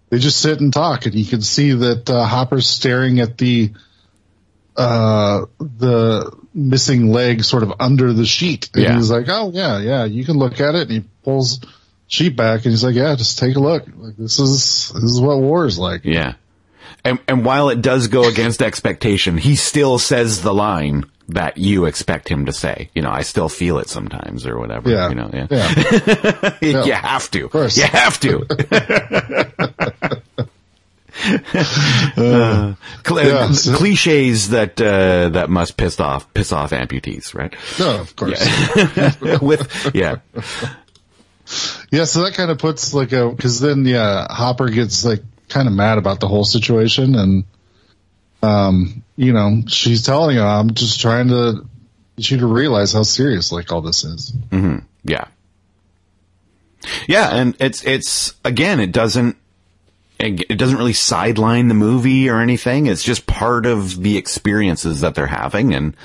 [0.10, 3.72] they just sit and talk, and you can see that uh, Hopper's staring at the
[4.76, 8.70] uh the missing leg sort of under the sheet.
[8.74, 8.96] And Yeah.
[8.96, 11.60] he's like, "Oh yeah, yeah, you can look at it." And he pulls
[12.08, 13.86] sheet back, and he's like, "Yeah, just take a look.
[13.98, 16.34] Like this is this is what war is like." Yeah.
[17.04, 21.86] And, and while it does go against expectation, he still says the line that you
[21.86, 22.90] expect him to say.
[22.96, 24.90] You know, I still feel it sometimes or whatever.
[24.90, 25.48] Yeah, You know, yeah.
[25.50, 26.58] yeah.
[26.86, 27.46] you have to.
[27.46, 27.78] Of course.
[27.78, 28.46] You have to.
[32.16, 37.54] Uh, cl- Yeah, cliches that uh, that must piss off piss off amputees, right?
[37.80, 38.40] No, of course.
[39.42, 40.18] With yeah,
[41.92, 45.68] Yeah, so that kind of puts like a because then yeah, Hopper gets like kind
[45.68, 47.44] of mad about the whole situation, and
[48.44, 51.68] um, you know, she's telling him, "I'm just trying to
[52.16, 54.86] you to realize how serious like all this is." Mm-hmm.
[55.04, 55.26] Yeah.
[57.08, 59.36] Yeah, and it's it's again, it doesn't
[60.20, 62.88] it doesn't really sideline the movie or anything.
[62.88, 65.96] It's just part of the experiences that they're having and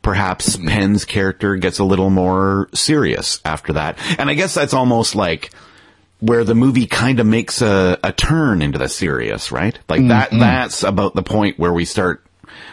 [0.00, 0.68] perhaps mm-hmm.
[0.68, 3.98] Penn's character gets a little more serious after that.
[4.18, 5.50] And I guess that's almost like
[6.20, 9.78] where the movie kind of makes a, a turn into the serious, right?
[9.88, 10.40] Like that mm-hmm.
[10.40, 12.24] that's about the point where we start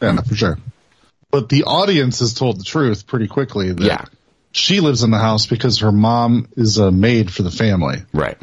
[0.00, 0.58] Yeah, for sure.
[1.30, 4.04] But the audience is told the truth pretty quickly that Yeah.
[4.52, 7.98] she lives in the house because her mom is a maid for the family.
[8.12, 8.38] Right.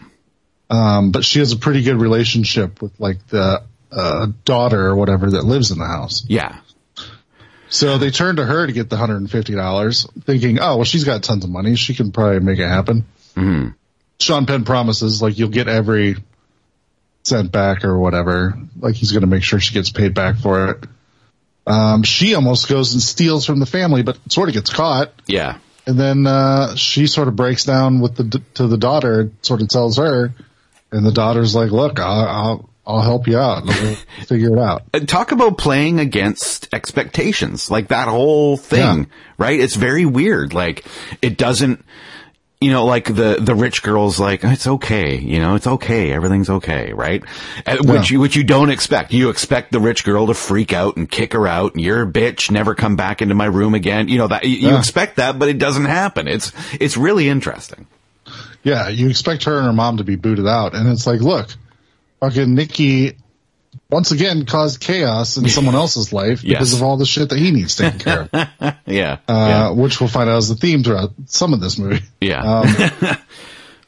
[0.70, 5.32] Um, but she has a pretty good relationship with like the uh, daughter or whatever
[5.32, 6.24] that lives in the house.
[6.28, 6.58] Yeah.
[7.72, 10.84] So they turn to her to get the hundred and fifty dollars, thinking, "Oh, well,
[10.84, 13.06] she's got tons of money; she can probably make it happen."
[13.36, 13.70] Mm-hmm.
[14.20, 16.18] Sean Penn promises, like, you'll get every
[17.24, 18.58] cent back or whatever.
[18.78, 20.84] Like, he's going to make sure she gets paid back for it.
[21.66, 25.14] Um, she almost goes and steals from the family, but sort of gets caught.
[25.26, 25.58] Yeah.
[25.88, 29.70] And then uh, she sort of breaks down with the to the daughter, sort of
[29.70, 30.34] tells her,
[30.92, 33.68] and the daughter's like, "Look, I'll I'll, I'll help you out.
[34.28, 39.06] Figure it out." Uh, talk about playing against expectations like that whole thing Yeah.
[39.38, 40.86] right it's very weird like
[41.22, 41.84] it doesn't
[42.60, 46.50] you know like the the rich girl's like it's okay you know it's okay everything's
[46.50, 47.24] okay right
[47.66, 50.96] Uh, which you which you don't expect you expect the rich girl to freak out
[50.98, 54.08] and kick her out and you're a bitch never come back into my room again
[54.10, 54.78] you know that you, you Yeah.
[54.80, 57.88] expect that but it doesn't happen it's it's really interesting
[58.64, 61.50] Yeah, you expect her and her mom to be booted out, and it's like, look,
[62.22, 63.18] fucking Nicky
[63.90, 66.74] once again caused chaos in someone else's life because Yes.
[66.74, 68.76] of all the shit that he needs taken care of.
[68.86, 69.18] Yeah.
[69.28, 72.04] uh, which we'll find out is the theme throughout some of this movie.
[72.22, 72.42] yeah.
[72.42, 72.76] Um,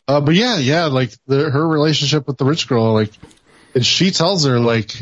[0.08, 3.12] uh, but yeah, yeah, like the, her relationship with the rich girl, like,
[3.76, 4.94] and she tells her like,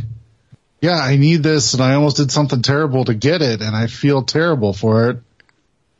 [0.81, 3.87] yeah, I need this and I almost did something terrible to get it and I
[3.87, 5.17] feel terrible for it.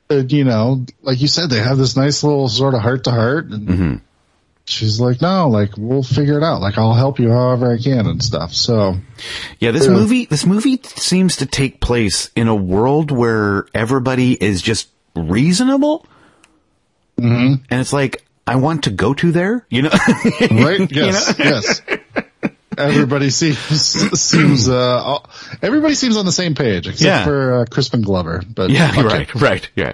[0.10, 3.12] And, you know, like you said, they have this nice little sort of heart to
[3.12, 3.96] heart and Mm-hmm.
[4.72, 6.62] She's like, no, like we'll figure it out.
[6.62, 8.54] Like I'll help you however I can and stuff.
[8.54, 8.96] So
[9.60, 9.92] Yeah, this Yeah.
[9.92, 16.06] movie this movie seems to take place in a world where everybody is just reasonable,
[17.18, 17.64] mm-hmm.
[17.70, 19.66] and it's like I want to go to there.
[19.70, 19.90] You know,
[20.52, 20.92] right?
[20.92, 21.82] Yes, yes.
[22.78, 23.58] Everybody seems
[24.20, 25.30] seems uh all-
[25.62, 27.24] everybody seems on the same page except Yeah.
[27.26, 28.42] for uh, Crispin Glover.
[28.48, 29.04] But yeah, okay.
[29.04, 29.94] right, right, yeah.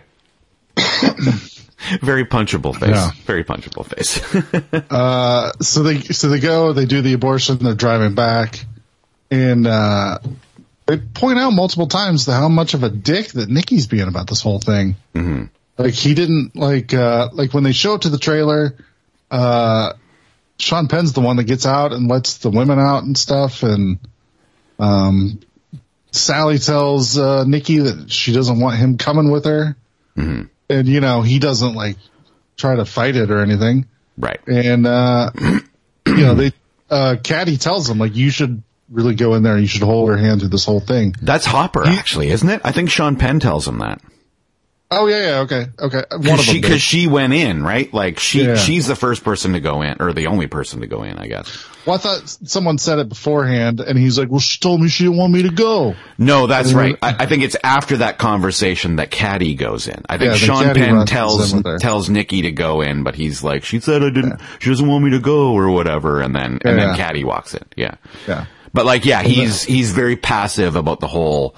[2.02, 2.90] Very punchable face.
[2.90, 3.12] Yeah.
[3.26, 4.22] Very punchable face.
[4.90, 8.64] Uh, so they so they go, they do the abortion, they're driving back,
[9.30, 10.18] and uh,
[10.86, 14.28] they point out multiple times the, how much of a dick that Nicky's being about
[14.28, 14.96] this whole thing.
[15.14, 15.46] Mm-hmm.
[15.78, 18.76] Like he didn't like uh, like when they show up to the trailer.
[19.30, 19.94] Uh,
[20.58, 24.00] Sean Penn's the one that gets out and lets the women out and stuff, and
[24.80, 25.40] um,
[26.12, 29.76] Sally tells uh, Nicky that she doesn't want him coming with her,
[30.18, 30.44] Mm-hmm.
[30.70, 31.98] And you know he doesn't like
[32.58, 33.86] try to fight it or anything
[34.18, 34.40] right.
[34.48, 35.30] and uh
[36.08, 36.52] you know they
[36.90, 40.10] uh Caddie tells him like you should really go in there and you should hold
[40.10, 41.14] her hand through this whole thing.
[41.22, 42.62] That's Hopper, actually, isn't it?
[42.64, 44.02] I think Sean Penn tells him that.
[44.90, 46.04] Oh yeah, yeah, okay, okay.
[46.12, 47.94] One Cause she, cause she went in, right?
[47.94, 48.56] Like she, Yeah.
[48.56, 51.28] she's the first person to go in, or the only person to go in, I
[51.28, 51.66] guess.
[51.88, 55.06] Well, I thought someone said it beforehand, and he's like, "Well, she told me she
[55.06, 56.98] didn't want me to go." No, that's And- right.
[57.02, 60.04] I, I think it's after that conversation that Caddie goes in.
[60.10, 61.78] I think Yeah, Sean Caddie Penn tells in with her.
[61.80, 64.42] tells Nicky to go in, but he's like, she said I didn't.
[64.60, 66.98] She doesn't want me to go or whatever, and then and then Yeah.
[66.98, 67.64] Caddie walks in.
[67.78, 67.96] Yeah,
[68.28, 68.46] Yeah.
[68.74, 71.56] But like, yeah, he's he's very passive about the whole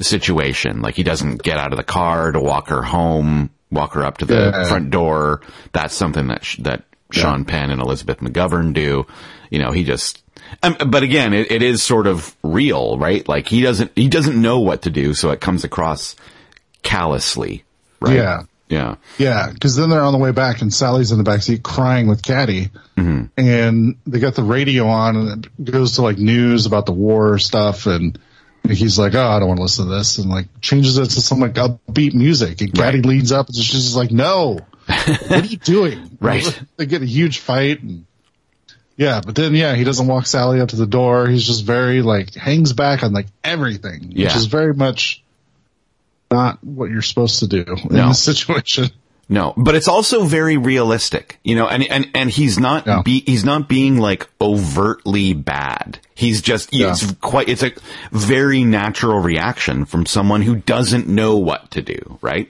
[0.00, 0.80] situation.
[0.82, 4.18] Like he doesn't get out of the car to walk her home, walk her up
[4.18, 4.64] to the Yeah.
[4.68, 5.40] front door.
[5.72, 9.06] That's something that sh- that Sean Penn and Elizabeth McGovern do.
[9.50, 10.22] You know, he just.
[10.62, 13.26] Um, but again, it, it is sort of real, right?
[13.28, 16.16] Like he doesn't he doesn't know what to do, so it comes across
[16.82, 17.64] callously,
[18.00, 18.14] right?
[18.16, 18.42] Yeah.
[18.68, 21.62] yeah, Yeah, because then they're on the way back, and Sally's in the back seat
[21.62, 23.26] crying with Caddie, Mm-hmm.
[23.36, 27.38] and they got the radio on, and it goes to like news about the war
[27.38, 28.18] stuff, and
[28.68, 31.20] he's like, "Oh, I don't want to listen to this," and like changes it to
[31.20, 33.06] some like upbeat music, and Caddie Right.
[33.06, 36.60] leads up, and she's just like, "No, what are you doing?" Right.
[36.76, 38.04] they get a huge fight, and
[38.98, 41.28] yeah, but then yeah, he doesn't walk Sally up to the door.
[41.28, 44.26] He's just very like hangs back on like everything, Yeah.
[44.26, 45.22] which is very much
[46.30, 48.08] not what you're supposed to do in No.
[48.08, 48.90] this situation.
[49.30, 53.02] No, but it's also very realistic, you know, and, and, and he's not, Yeah.
[53.02, 55.98] be, he's not being like overtly bad.
[56.14, 56.90] He's just, Yeah.
[56.90, 57.72] it's quite, it's a
[58.10, 62.48] very natural reaction from someone who doesn't know what to do, right?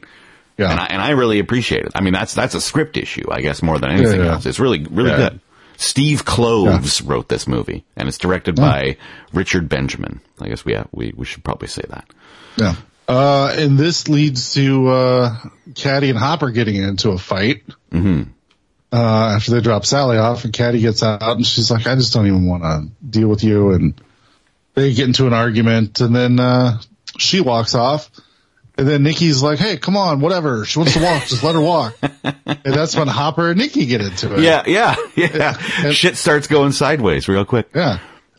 [0.57, 0.71] Yeah.
[0.71, 1.93] And I, and I really appreciate it.
[1.95, 4.33] I mean, that's, that's a script issue, I guess, more than anything yeah.
[4.35, 4.47] else.
[4.47, 5.41] It's really, really good.
[5.81, 8.97] Steve Kloves wrote this movie and it's directed by
[9.33, 10.21] Richard Benjamin.
[10.41, 12.05] I guess we, have, we, we should probably say that.
[12.57, 12.75] Yeah.
[13.07, 15.37] Uh, and this leads to, uh,
[15.77, 17.63] Caddie and Hopper getting into a fight.
[17.93, 18.31] Mm-hmm.
[18.93, 22.13] Uh, after they drop Sally off and Caddie gets out and she's like, I just
[22.13, 23.71] don't even want to deal with you.
[23.71, 23.95] And
[24.75, 26.81] they get into an argument and then, uh,
[27.17, 28.11] she walks off.
[28.79, 30.65] And then Nicky's like, Hey, come on, whatever.
[30.65, 31.25] She wants to walk.
[31.27, 31.97] just let her walk.
[32.65, 34.41] And that's when Hopper and Nicky get into it.
[34.41, 35.53] Yeah, yeah, yeah.
[35.93, 37.69] Shit starts going sideways real quick.
[37.75, 37.99] Yeah.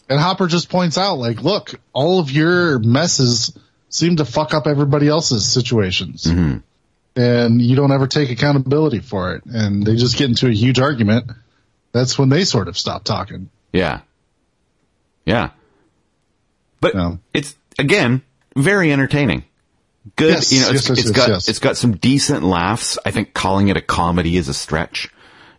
[0.10, 3.58] And Hopper just points out, like, look, all of your messes
[3.89, 6.23] seem to fuck up everybody else's situations.
[6.25, 6.58] Mm-hmm.
[7.15, 9.45] And you don't ever take accountability for it.
[9.45, 11.32] And they just get into a huge argument.
[11.91, 13.49] That's when they sort of stop talking.
[13.71, 14.02] Yeah.
[15.25, 15.52] Yeah.
[16.82, 17.15] But Yeah.
[17.34, 18.21] it's again
[18.56, 19.43] very entertaining.
[20.15, 22.97] Good, Yes, you know, it's, yes, it's yes, got it's got some decent laughs.
[23.05, 25.09] I think calling it a comedy is a stretch.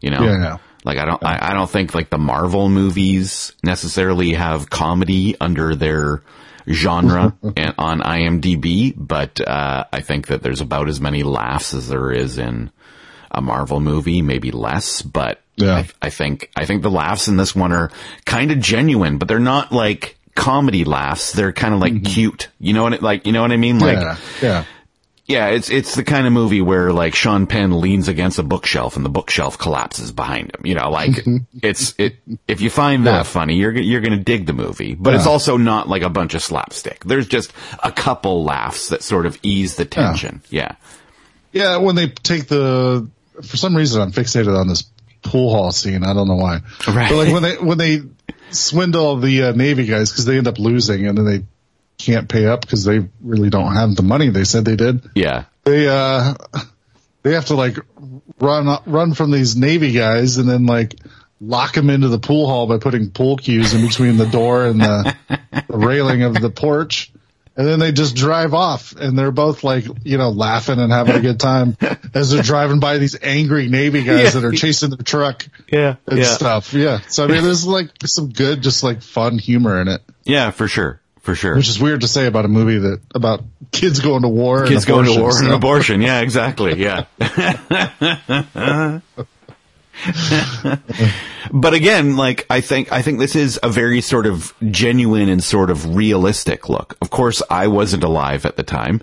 [0.00, 0.56] You know, Yeah, yeah.
[0.84, 5.74] like I don't I, I don't think like the Marvel movies necessarily have comedy under
[5.74, 6.22] their
[6.68, 11.88] genre and on IMDb, but uh, I think that there's about as many laughs as
[11.88, 12.70] there is in
[13.30, 15.76] a Marvel movie, maybe less, but Yeah.
[15.76, 17.90] I, I think I think the laughs in this one are
[18.24, 21.32] kind of genuine, but they're not like comedy laughs.
[21.32, 22.04] They're kind of like mm-hmm.
[22.04, 22.48] cute.
[22.58, 23.78] You know what it, like you know what I mean?
[23.78, 24.16] Like yeah.
[24.42, 24.64] Yeah.
[25.26, 28.96] yeah, it's it's the kind of movie where like Sean Penn leans against a bookshelf
[28.96, 30.66] and the bookshelf collapses behind him.
[30.66, 31.24] You know, like
[31.62, 32.16] it's it.
[32.48, 33.22] If you find that Yeah.
[33.24, 34.94] funny, you're you're gonna dig the movie.
[34.94, 37.04] But it's also not like a bunch of slapstick.
[37.04, 37.52] There's just
[37.82, 40.42] a couple laughs that sort of ease the tension.
[40.50, 40.76] Yeah,
[41.52, 41.76] Yeah.
[41.78, 43.08] When they take the,
[43.42, 44.84] for some reason I'm fixated on this
[45.22, 46.04] pool hall scene.
[46.04, 46.60] I don't know why.
[46.88, 47.10] Right.
[47.10, 48.00] But like when they, when they,
[48.52, 51.42] swindle the uh, Navy guys because they end up losing and then they
[51.98, 55.02] can't pay up because they really don't have the money they said they did.
[55.14, 55.44] Yeah.
[55.64, 56.34] They uh
[57.22, 57.76] they have to like
[58.38, 60.94] run run from these Navy guys and then like
[61.40, 64.80] lock them into the pool hall by putting pool cues in between the door and
[64.80, 65.16] the,
[65.68, 67.12] the railing of the porch.
[67.60, 71.14] And then they just drive off and they're both like, you know, laughing and having
[71.14, 71.76] a good time
[72.14, 74.40] as they're driving by these angry Navy guys Yeah.
[74.40, 75.96] that are chasing their truck Yeah.
[76.06, 76.24] and Yeah.
[76.24, 76.72] stuff.
[76.72, 77.00] Yeah.
[77.08, 80.68] So I mean, there's like some good, just like fun humor in it, Yeah, for
[80.68, 81.02] sure.
[81.20, 81.54] For sure.
[81.54, 84.66] which is weird to say about a movie that about kids going to war.
[84.66, 86.00] Kids going to war and abortion.
[86.00, 86.82] Yeah, exactly.
[86.82, 87.04] Yeah.
[91.52, 95.42] but again, like I think I think this is a very sort of genuine and
[95.42, 96.96] sort of realistic look.
[97.02, 99.02] Of course, I wasn't alive at the time,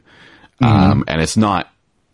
[0.62, 1.72] um, and it's not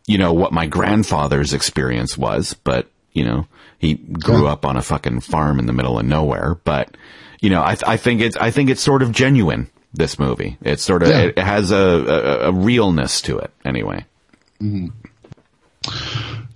[0.07, 3.47] you know what my grandfather's experience was, but you know
[3.79, 6.55] he grew up on a fucking farm in the middle of nowhere.
[6.63, 6.95] But
[7.41, 9.69] you know, I, I think it's I think it's sort of genuine.
[9.95, 11.19] This movie, it's sort of Yeah.
[11.25, 13.51] it has a, a a realness to it.
[13.63, 14.05] Anyway,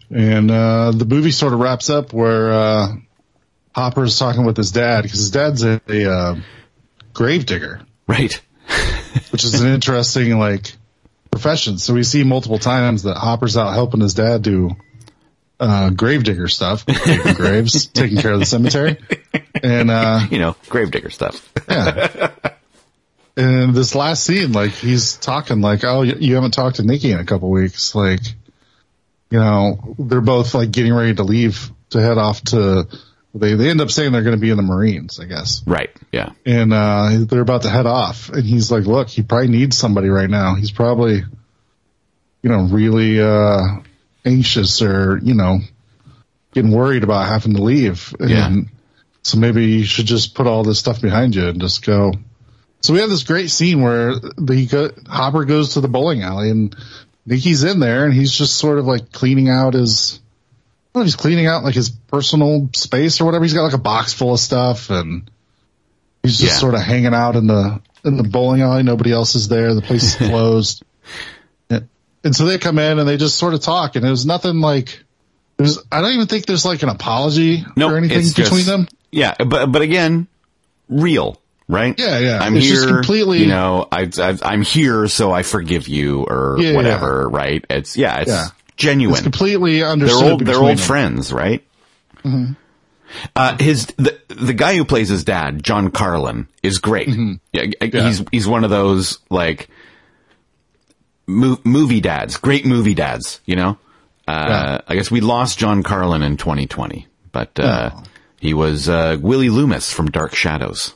[0.09, 2.95] And uh, the movie sort of wraps up where uh,
[3.75, 6.35] Hopper's talking with his dad because his dad's a, a uh,
[7.13, 8.39] grave digger, right?
[9.31, 10.73] which is an interesting like
[11.31, 11.77] profession.
[11.77, 14.75] So we see multiple times that Hopper's out helping his dad do
[15.59, 18.97] uh, grave digger stuff, digging graves, taking care of the cemetery,
[19.61, 21.51] and uh, You know, gravedigger stuff.
[21.67, 22.31] yeah.
[23.35, 27.19] And this last scene, like he's talking like, "Oh, you haven't talked to Nicky in
[27.19, 28.21] a couple weeks." Like,
[29.29, 32.87] you know, they're both like getting ready to leave to head off to.
[33.35, 35.89] They they end up saying they're going to be in the Marines, I guess, right?
[36.11, 36.31] Yeah.
[36.45, 38.29] and uh they're about to head off.
[38.29, 40.55] And he's like, "Look, he probably needs somebody right now.
[40.55, 41.23] He's probably,
[42.41, 43.59] you know, really uh
[44.25, 45.59] anxious or you know,
[46.53, 48.55] getting worried about having to leave." And Yeah.
[49.21, 52.13] so maybe you should just put all this stuff behind you and just go.
[52.81, 56.75] So we have this great scene where the Hopper goes to the bowling alley and
[57.27, 60.19] Nicky's in there and he's just sort of like cleaning out his,
[60.95, 63.43] know, he's cleaning out like his personal space or whatever.
[63.43, 65.29] He's got like a box full of stuff and
[66.23, 66.59] he's just Yeah.
[66.59, 68.81] sort of hanging out in the, in the bowling alley.
[68.83, 69.73] Nobody else is there.
[69.75, 70.83] The place is closed.
[71.69, 71.89] and,
[72.23, 74.61] and so they come in and they just sort of talk and it was nothing
[74.61, 75.03] like,
[75.57, 78.87] there's, I don't even think there's like an apology No, or anything between just- them.
[79.11, 80.27] Yeah, but but again,
[80.89, 81.97] real, right?
[81.99, 82.39] Yeah, yeah.
[82.39, 82.75] I'm It's here.
[82.75, 87.27] just completely- You know, I, I I'm here, so I forgive you, or Yeah, whatever.
[87.29, 87.63] Right?
[87.69, 88.45] It's yeah, it's Yeah.
[88.75, 89.13] genuine.
[89.15, 90.23] It's completely they're understood.
[90.31, 90.45] old.
[90.45, 90.77] They're old them.
[90.77, 91.63] friends, right?
[92.23, 92.53] Mm-hmm.
[93.35, 97.07] Uh, his the the guy who plays his dad, John Karlen, is great.
[97.07, 97.33] Mm-hmm.
[97.53, 97.65] Yeah,
[98.07, 99.69] he's he's one of those like
[101.25, 103.39] mo- movie dads, great movie dads.
[103.45, 103.77] You know,
[104.27, 104.81] uh, Yeah.
[104.87, 107.91] I guess we lost John Karlen in 2020, but uh,
[108.41, 110.93] he was uh, Willie Loomis from Dark Shadows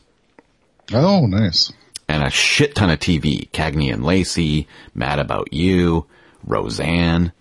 [0.93, 1.71] Oh, nice.
[2.07, 3.49] and a shit ton of TV.
[3.51, 6.05] Cagney and Lacey, Mad About You,
[6.45, 7.31] Roseanne.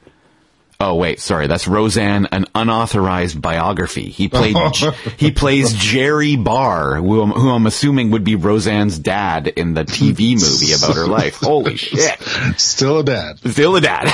[0.83, 4.09] Oh wait, sorry, that's Roseanne, an unauthorized biography.
[4.09, 4.57] He played,
[5.19, 9.85] he plays Jerry Barr, who I'm, who I'm assuming would be Roseanne's dad in the
[9.85, 11.37] TV movie about her life.
[11.37, 12.19] Holy shit.
[12.59, 13.39] Still a dad.
[13.51, 14.07] Still a dad.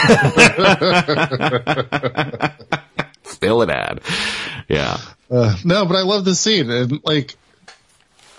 [3.24, 4.00] Still a dad.
[4.68, 4.98] Yeah.
[5.30, 6.68] Uh, no, but I love this scene.
[6.70, 7.36] And like,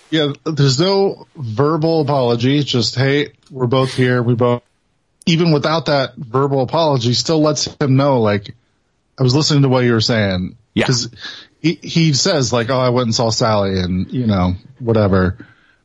[0.09, 2.63] yeah, there's no verbal apology.
[2.63, 4.21] Just, hey, we're both here.
[4.23, 4.63] We both,
[5.25, 8.55] even without that verbal apology, still lets him know, like,
[9.19, 10.57] I was listening to what you were saying.
[10.73, 10.85] Yeah.
[10.85, 11.09] Cause
[11.59, 15.37] he, he says like, oh, I went and saw Sally and, you know, whatever.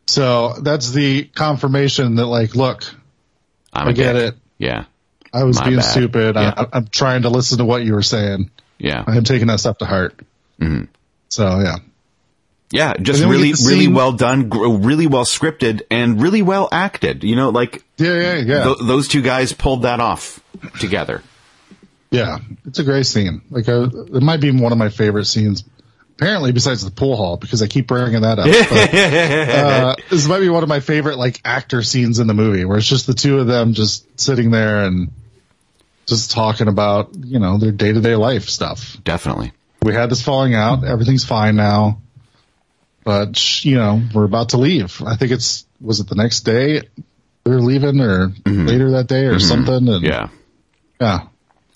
[0.07, 2.85] So that's the confirmation that like, look,
[3.73, 4.35] I'm I get dick.
[4.35, 4.41] it.
[4.59, 4.85] Yeah.
[5.33, 5.91] I was My being bad.
[5.91, 6.35] stupid.
[6.37, 6.53] Yeah.
[6.57, 8.51] I, I'm trying to listen to what you were saying.
[8.77, 9.03] Yeah.
[9.07, 10.21] I am taking that stuff to heart.
[10.61, 10.85] Mm-hmm.
[11.31, 11.77] So yeah.
[12.73, 17.23] Yeah, just really, really well done, really well scripted, and really well acted.
[17.23, 18.65] You know, like Yeah, yeah, yeah.
[18.65, 20.41] th- those two guys pulled that off
[20.81, 21.23] together.
[22.11, 23.43] Yeah, it's a great scene.
[23.51, 25.65] Like, uh, it might be one of my favorite scenes.
[26.17, 28.47] Apparently, besides the pool hall, because I keep bringing that up.
[28.47, 32.65] But, uh, this might be one of my favorite like actor scenes in the movie,
[32.65, 35.11] where it's just the two of them just sitting there and
[36.07, 38.99] just talking about you know their day to day life stuff.
[39.05, 39.53] Definitely.
[39.83, 40.85] We had this falling out.
[40.85, 42.02] Everything's fine now,
[43.05, 45.03] but you know we're about to leave.
[45.05, 46.83] I think it's was it the next day
[47.45, 49.89] they're leaving or later that day or something.
[49.89, 50.29] And Yeah.
[51.01, 51.27] yeah.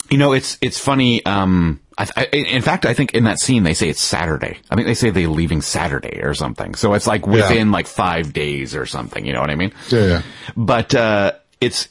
[0.09, 1.25] You know, it's it's funny.
[1.27, 4.59] Um, I, I, in fact, I think in that scene they say it's Saturday.
[4.71, 6.77] I think they say they're leaving Saturday or something.
[6.77, 9.27] So it's like within like five days or something.
[9.27, 9.73] You know what I mean?
[9.89, 10.23] Yeah, yeah.
[10.57, 11.89] but uh, it's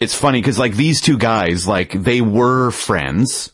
[0.00, 3.50] it's funny because like these two guys, like they were friends,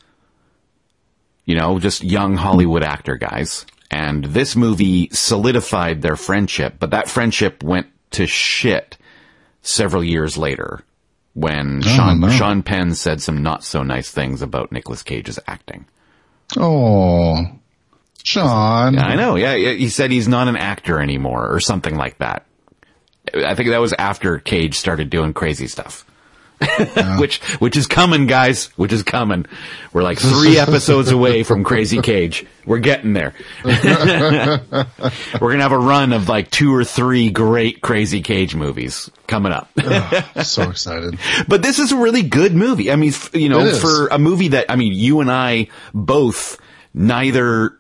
[1.45, 7.09] you know, just young Hollywood actor guys, And this movie solidified their friendship, but that
[7.09, 8.97] friendship went to shit
[9.63, 10.85] several years later
[11.35, 12.29] when oh, Sean, no.
[12.29, 15.87] Sean Penn said some not so nice things about Nicolas Cage's acting.
[16.57, 17.47] Oh,
[18.23, 18.99] Sean.
[18.99, 19.37] I know.
[19.37, 22.47] Yeah, he said he's not an actor anymore or something like that.
[23.35, 26.05] I think that was after Cage started doing crazy stuff.
[27.19, 28.67] which which is coming, guys.
[28.77, 29.47] Which is coming.
[29.93, 32.45] We're like three episodes away from Crazy Cage.
[32.67, 33.35] We're getting there.
[33.65, 39.53] We're gonna have a run of like two or three great Crazy Cage movies coming
[39.53, 39.71] up.
[40.43, 41.19] so excited.
[41.49, 42.91] But this is a really good movie.
[42.93, 46.61] I mean, you know, for a movie that, I mean, you and I both
[46.93, 47.79] neither,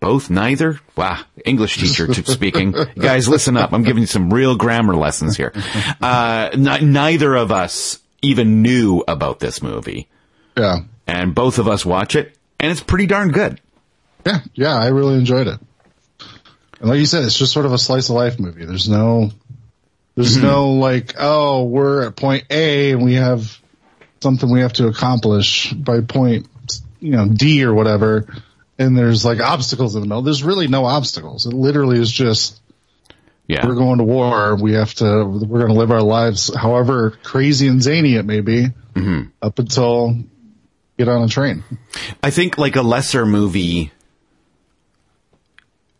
[0.00, 0.80] both neither?
[0.96, 1.20] Wow.
[1.44, 2.74] English teacher speaking.
[2.98, 3.72] Guys, listen up.
[3.72, 5.52] I'm giving you some real grammar lessons here.
[6.00, 10.08] Uh, n- neither of us even knew about this movie.
[10.56, 10.80] Yeah.
[11.06, 13.60] And both of us watch it, and it's pretty darn good.
[14.24, 14.40] Yeah.
[14.54, 14.74] Yeah.
[14.74, 15.58] I really enjoyed it.
[16.80, 18.64] And like you said, it's just sort of a slice of life movie.
[18.64, 19.30] There's no,
[20.14, 20.46] there's Mm-hmm.
[20.46, 23.58] no like, oh, we're at point A and we have
[24.20, 26.46] something we have to accomplish by point,
[27.00, 28.26] you know, D or whatever.
[28.78, 30.22] And there's like obstacles in the middle.
[30.22, 31.46] There's really no obstacles.
[31.46, 32.60] It literally is just,
[33.52, 33.66] Yeah.
[33.66, 34.56] we're going to war.
[34.56, 38.40] We have to, we're going to live our lives however crazy and zany it may
[38.40, 39.30] be Mm-hmm.
[39.40, 40.14] up until
[40.98, 41.64] get on a train.
[42.22, 43.90] I think like a lesser movie,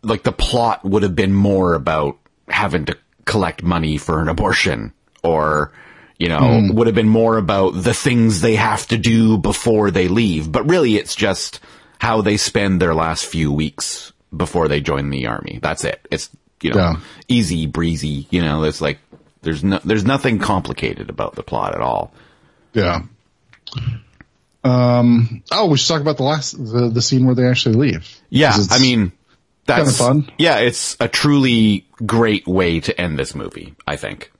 [0.02, 4.92] like the plot would have been more about having to collect money for an abortion
[5.22, 5.72] or,
[6.18, 10.08] you know, would have been more about the things they have to do before they
[10.08, 10.50] leave.
[10.52, 11.60] But really it's just
[11.98, 15.60] how they spend their last few weeks before they join the army.
[15.62, 16.06] That's it.
[16.10, 16.28] It's,
[16.64, 16.96] you know, Yeah.
[17.28, 18.98] easy breezy, you know, it's like,
[19.42, 22.12] there's no, there's nothing complicated about the plot at all.
[22.74, 23.02] Yeah.
[24.64, 25.42] Um.
[25.50, 28.20] Oh, we should talk about the last the, the scene where they actually leave.
[28.30, 29.10] Yeah, it's- I mean,
[29.66, 30.30] that's fun.
[30.38, 33.74] Yeah, it's a truly great way to end this movie.
[33.86, 34.30] I think.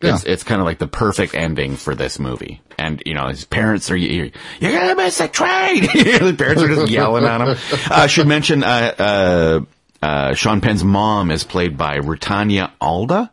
[0.00, 0.32] It's, Yeah.
[0.32, 2.62] it's kind of like the perfect ending for this movie.
[2.78, 5.82] And, you know, his parents are, you're, you're gonna miss the train!
[5.82, 7.48] the parents are just yelling at him.
[7.72, 9.60] Uh, I should mention, uh, uh,
[10.02, 13.30] uh, Sean Penn's mom is played by Rutanya Alda,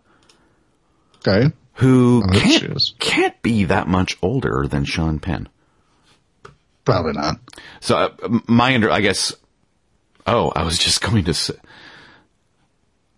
[1.19, 1.53] okay.
[1.73, 5.47] who Oh, can't, can't be that much older than Sean Penn.
[6.83, 7.39] Probably not.
[7.79, 9.33] So uh, my under, I guess.
[10.25, 11.55] Oh, I was just going to say,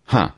[0.06, 0.32] huh?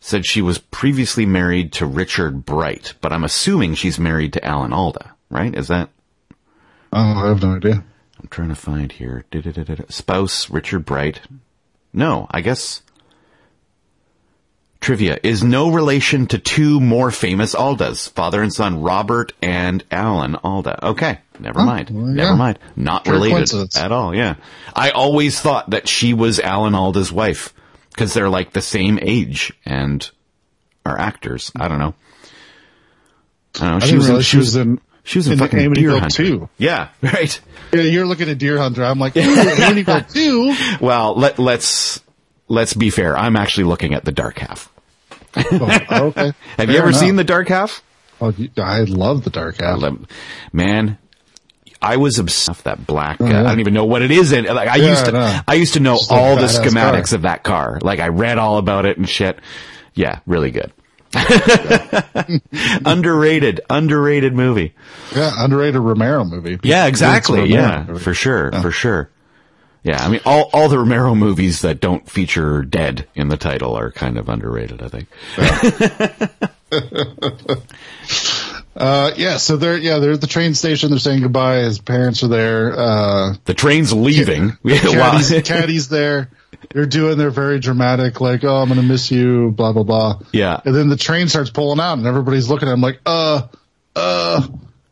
[0.00, 4.72] Said she was previously married to Richard Bright, but I'm assuming she's married to Alan
[4.74, 5.54] Alda, right?
[5.54, 5.88] Is that?
[6.92, 7.84] Oh, I have no idea.
[8.20, 9.24] I'm trying to find here.
[9.88, 11.20] Spouse Richard Bright.
[11.94, 12.82] No, I guess.
[14.80, 20.34] Trivia is no relation to two more famous Aldas, father and son Robert and Alan
[20.34, 20.88] Alda.
[20.88, 21.88] Okay, never Oh, mind.
[21.88, 22.36] well, Never yeah.
[22.36, 22.58] mind.
[22.76, 24.14] Not Pure related at all.
[24.14, 24.34] Yeah,
[24.74, 27.54] I always thought that she was Alan Alda's wife
[27.92, 30.08] because they're like the same age and
[30.84, 31.50] are actors.
[31.56, 31.94] I don't know.
[33.54, 33.76] I don't know.
[33.76, 34.80] I she didn't was in, realize she was in.
[35.04, 36.48] She was in, in fucking Amityville Deer Hunter 2.
[36.58, 37.40] Yeah, right.
[37.72, 38.84] Yeah, you're looking at Deer Hunter.
[38.84, 40.54] I'm like, Amityville two.
[40.84, 42.00] Well, let, let's
[42.48, 43.16] let's be fair.
[43.16, 44.70] I'm actually looking at the Dark Half.
[45.36, 46.32] Oh, okay.
[46.58, 47.82] Have you ever seen the Dark Half?
[48.20, 49.82] Oh, I love the Dark Half.
[50.52, 50.98] Man,
[51.82, 53.20] I was obsessed with that black.
[53.20, 53.40] Uh, yeah.
[53.40, 54.32] I don't even know what it is.
[54.32, 55.40] In like I Yeah, used to, I know.
[55.48, 57.16] I used to know Just all the schematics car.
[57.16, 57.78] of that car.
[57.82, 59.38] Like I read all about it and shit.
[59.94, 60.72] Yeah, really good.
[62.84, 64.74] underrated, underrated movie.
[65.14, 66.58] Yeah, underrated Romero movie.
[66.62, 67.40] Yeah, exactly.
[67.40, 68.00] It's a Romero Yeah, movie.
[68.00, 69.10] for sure, for sure.
[69.82, 73.74] Yeah, I mean, all all the Romero movies that don't feature dead in the title
[73.76, 74.80] are kind of underrated.
[74.82, 75.08] I think.
[78.76, 80.90] Uh, yeah, so they're yeah they're at the train station.
[80.90, 81.58] They're saying goodbye.
[81.58, 82.76] His parents are there.
[82.76, 84.56] Uh, The train's leaving.
[84.66, 86.30] Caddie's, Caddie's there.
[86.72, 90.20] They're doing their very dramatic, like, oh, I'm gonna miss you, blah blah blah.
[90.32, 90.60] Yeah.
[90.64, 93.46] And then the train starts pulling out, and everybody's looking at him like, uh,
[93.96, 94.46] uh,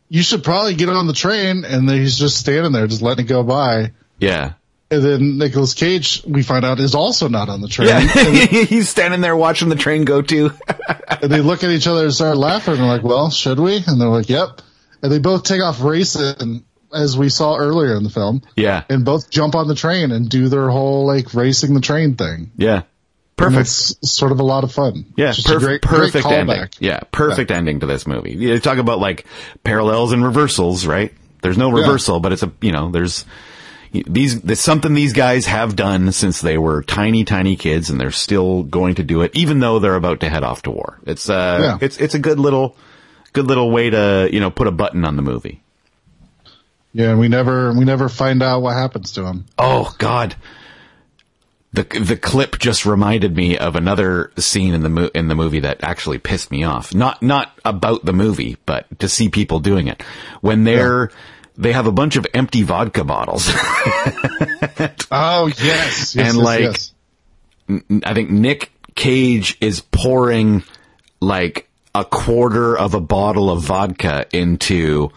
[0.09, 1.65] you should probably get on the train.
[1.65, 3.91] And then he's just standing there, just letting it go by.
[4.19, 4.53] yeah.
[4.91, 7.87] And then Nicolas Cage, we find out, is also not on the train.
[7.87, 7.99] Yeah.
[8.65, 10.51] He's standing there watching the train go too.
[11.23, 12.73] And they look at each other and start laughing.
[12.75, 13.77] And they're like, well, should we?
[13.87, 14.61] And they're like, yep.
[15.01, 16.63] And they both take off racing,
[16.93, 18.41] as we saw earlier in the film.
[18.55, 18.83] yeah.
[18.89, 22.51] And both jump on the train and do their whole, like, racing the train thing.
[22.57, 22.83] Yeah.
[23.35, 23.61] Perfect.
[23.61, 25.05] It's sort of a lot of fun.
[25.17, 26.69] Yeah, Just a perf- great, perfect great ending.
[26.79, 28.33] Yeah, perfect ending to this movie.
[28.33, 29.25] You talk about like
[29.63, 31.11] parallels and reversals, right?
[31.41, 33.25] There's no reversal, but it's a you know there's
[33.91, 38.11] these there's something these guys have done since they were tiny tiny kids, and they're
[38.11, 40.99] still going to do it, even though they're about to head off to war.
[41.07, 41.77] It's uh, Yeah.
[41.81, 42.77] it's it's a good little
[43.33, 45.62] good little way to you know put a button on the movie.
[46.93, 49.45] Yeah, and we never, we never find out what happens to him.
[49.57, 50.35] Oh God.
[51.73, 55.61] the the clip just reminded me of another scene in the mo- in the movie
[55.61, 56.93] that actually pissed me off.
[56.93, 60.03] Not not about the movie, but to see people doing it
[60.41, 61.09] when they're
[61.57, 63.51] they have a bunch of empty vodka bottles.
[65.11, 66.93] Oh yes, yes And, yes, like, yes.
[68.05, 70.63] I think Nick Cage is pouring
[71.19, 75.11] like a quarter of a bottle of vodka into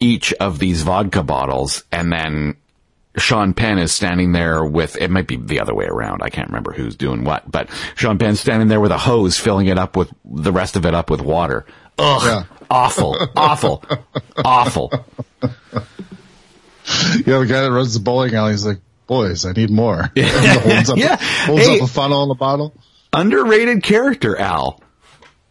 [0.00, 2.56] each of these vodka bottles and then
[3.18, 6.22] Sean Penn is standing there with, it might be the other way around.
[6.22, 9.68] I can't remember who's doing what, but Sean Penn's standing there with a hose filling
[9.68, 11.64] it up with the rest of it up with water.
[11.98, 12.22] Ugh.
[12.24, 12.44] Yeah.
[12.68, 13.16] Awful.
[13.36, 13.82] awful.
[14.44, 14.92] awful.
[17.26, 20.10] Yeah, the guy that runs the bowling alley is like, boys, I need more.
[20.16, 21.16] And holds up, Yeah.
[21.16, 21.76] holds Hey.
[21.80, 22.74] up a funnel in the bottle.
[23.12, 24.80] Underrated character, Al.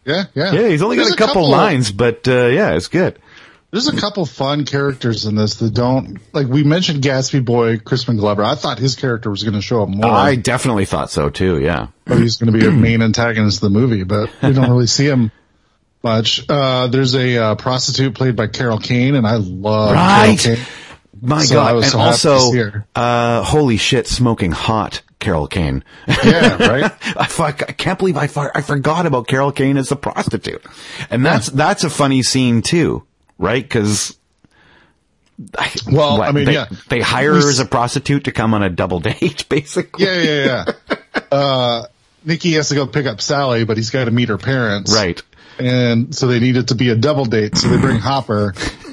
[0.04, 0.52] Yeah, yeah.
[0.52, 3.18] Yeah, he's only got There's a couple, lines, but, uh, yeah, it's good.
[3.76, 8.16] There's a couple fun characters in this that don't, like we mentioned Gatsby boy, Crispin
[8.16, 8.42] Glover.
[8.42, 10.06] I thought his character was going to show up more.
[10.06, 11.88] I definitely thought so too, yeah.
[12.08, 14.86] or he's going to be a main antagonist of the movie, but we don't really
[14.86, 15.30] see him
[16.02, 16.48] much.
[16.48, 20.38] Uh, there's a uh, prostitute played by Carol Kane, and I love Right.
[20.38, 20.66] Carol Kane.
[21.20, 21.76] My So God.
[21.76, 25.84] And so also, uh, holy shit, smoking hot, Carol Kane.
[26.08, 26.84] Yeah, right.
[27.14, 30.64] I, fuck, I can't believe I, I forgot about Carol Kane as the prostitute.
[31.10, 33.06] And that's, that's a funny scene too,
[33.38, 33.68] right?
[33.68, 34.16] Cause,
[35.58, 36.66] I- Well, I mean, they, yeah.
[36.88, 40.04] They hire her as a prostitute to come on a double date, basically.
[40.06, 40.96] yeah, yeah, yeah.
[41.30, 41.86] Uh,
[42.24, 44.94] Nicky has to go pick up Sally, but he's got to meet her parents.
[44.94, 45.20] Right.
[45.58, 47.56] And so they need it to be a double date.
[47.56, 48.52] So they bring Hopper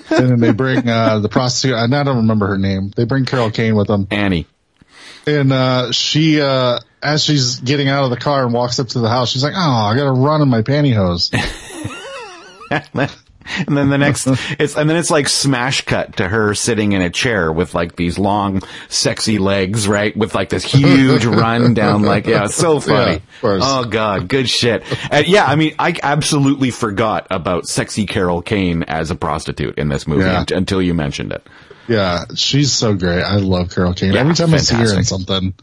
[0.09, 1.75] and then they bring, uh, the prostitute.
[1.77, 2.91] And I don't remember her name.
[2.95, 4.07] They bring Carol Kane with them.
[4.11, 4.47] Annie.
[5.27, 8.99] And, uh, she, uh, as she's getting out of the car and walks up to
[8.99, 11.31] the house, she's like, Oh, I got to run in my pantyhose.
[13.67, 14.27] and then the next,
[14.59, 17.95] it's, and then it's like smash cut to her sitting in a chair with like
[17.95, 20.15] these long, sexy legs, right?
[20.15, 23.21] With like this huge run down, like, yeah, it's so funny.
[23.41, 23.63] course.
[23.65, 24.83] oh god, good shit.
[25.11, 29.89] Uh, yeah, I mean, I absolutely forgot about sexy Carol Kane as a prostitute in
[29.89, 30.45] this movie Yeah.
[30.51, 31.45] until you mentioned it.
[31.87, 33.21] Yeah, she's so great.
[33.23, 34.13] I love Carol Kane.
[34.13, 35.53] Yeah, Every time I see her in something,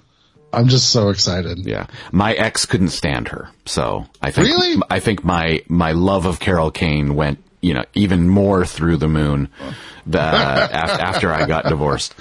[0.53, 1.61] I'm just so excited.
[1.65, 1.87] Yeah.
[2.13, 3.49] My ex couldn't stand her.
[3.65, 4.83] So I think, Really?
[4.91, 9.09] I think my, my love of Carol Kane went, you know, even more through the
[9.09, 9.49] moon,
[10.07, 12.15] the, af- after I got divorced.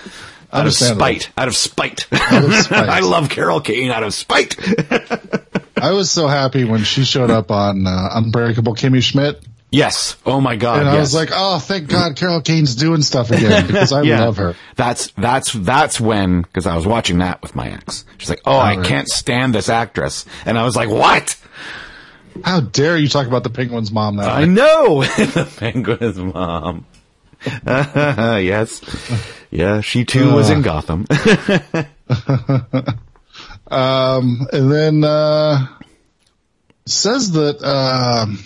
[0.51, 1.29] Out of spite.
[1.37, 2.07] Out of spite.
[2.11, 2.89] of spite.
[2.89, 4.55] I love Carol Kane out of spite.
[5.77, 10.17] I was so happy when she showed up on uh, Unbreakable Kimmy Schmidt, yes.
[10.25, 10.79] Oh my God.
[10.79, 11.01] and I yes.
[11.01, 14.25] was like, "Oh, thank God, Carol Kane's doing stuff again because I yeah.
[14.25, 18.03] love her." That's, that's, that's when, cause I was watching that with my ex.
[18.17, 18.85] She's like, oh, I right.
[18.85, 20.25] can't stand this actress.
[20.45, 21.35] And I was like, what?
[22.43, 24.45] How dare you talk about the Penguin's mom that I way?
[24.47, 26.85] know the penguin's mom.
[27.65, 28.81] yes,
[29.51, 31.05] yeah, she too was in Gotham.
[33.71, 35.67] Um, and then uh,
[36.87, 38.39] says that um,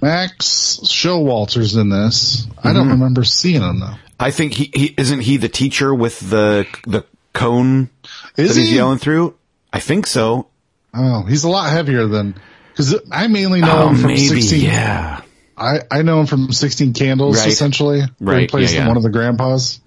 [0.00, 2.46] Max Showalter's in this.
[2.62, 3.94] I don't remember seeing him though.
[4.18, 7.90] I think he, he isn't he the teacher with the the cone
[8.36, 8.76] Is that he's he?
[8.76, 9.34] yelling through.
[9.72, 10.46] I think so.
[10.94, 12.34] Oh, he's a lot heavier than
[12.70, 14.60] because I mainly know Oh, him from maybe 16.
[14.64, 15.22] yeah.
[15.56, 17.48] I, I know him from 16 Candles, Right.
[17.48, 18.00] essentially.
[18.18, 18.88] Where he Right, plays yeah, yeah.
[18.88, 19.80] one of the grandpas.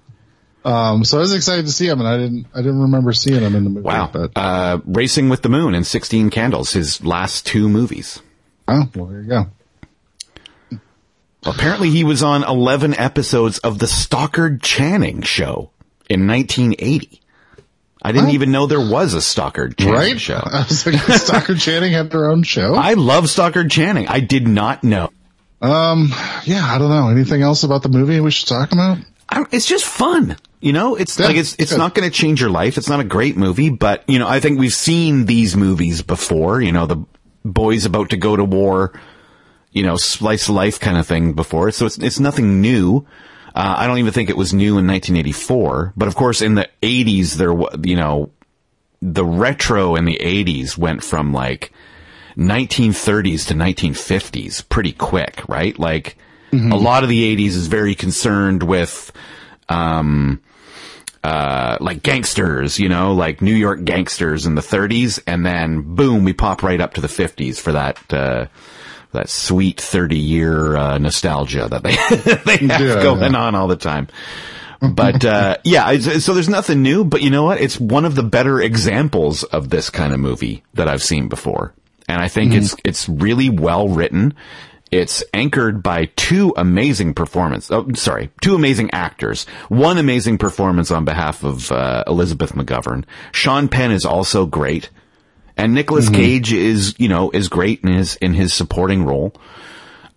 [0.64, 3.42] Um, so I was excited to see him, and I didn't, I didn't remember seeing
[3.42, 3.84] him in the movie.
[3.86, 4.10] Wow.
[4.14, 8.22] But Uh, Racing with the Moon and Sixteen Candles, his last two movies.
[8.68, 9.48] oh, well, there you go.
[11.46, 15.72] Apparently, he was on eleven episodes of the Stockard Channing Show
[16.10, 17.20] in 1980.
[18.04, 18.34] I didn't What?
[18.34, 20.20] even know there was a Stockard Channing Right?
[20.20, 20.36] show.
[20.44, 22.76] I was like, Stockard Channing had their own show.
[22.76, 24.08] I love Stockard Channing.
[24.08, 25.10] I did not know.
[25.62, 26.10] Um,
[26.44, 27.08] yeah, I don't know.
[27.10, 28.98] Anything else about the movie we should talk about?
[29.30, 30.36] I it's just fun.
[30.60, 31.78] You know, it's Yeah, like it's it's good.
[31.78, 32.78] not going to change your life.
[32.78, 36.62] It's not a great movie, but you know, I think we've seen these movies before.
[36.62, 37.06] You know, the
[37.46, 38.92] boys about to go to war.
[39.72, 41.72] You know, slice of life kind of thing before.
[41.72, 43.06] So it's it's nothing new.
[43.56, 45.94] Uh, I don't even think it was new in 1984.
[45.96, 47.54] But of course, in the 80s, there
[47.88, 48.32] you know,
[49.02, 51.72] the retro in the 80s went from like
[52.38, 55.78] 1930s to 1950s pretty quick, right?
[55.78, 56.18] Like
[56.72, 59.12] a lot of the 80s is very concerned with,
[59.70, 60.42] um,
[61.24, 66.24] uh, like gangsters, you know, like New York gangsters in the 30s, and then boom,
[66.24, 68.46] we pop right up to the 50s for that, uh,
[69.14, 71.92] that sweet 30 year, uh, nostalgia that they,
[72.58, 73.40] they have Yeah, going yeah.
[73.40, 74.08] on all the time.
[74.82, 77.62] But, uh, yeah, so there's nothing new, but you know what?
[77.62, 81.74] It's one of the better examples of this kind of movie that I've seen before.
[82.10, 84.34] And I think it's, it's really well written.
[84.92, 87.72] it's anchored by two amazing performances.
[87.72, 89.46] Oh, sorry, two amazing actors.
[89.70, 93.06] One amazing performance on behalf of uh, Elizabeth McGovern.
[93.32, 94.90] Sean Penn is also great,
[95.58, 99.34] and Nicolas Cage is you know is great in his in his supporting role.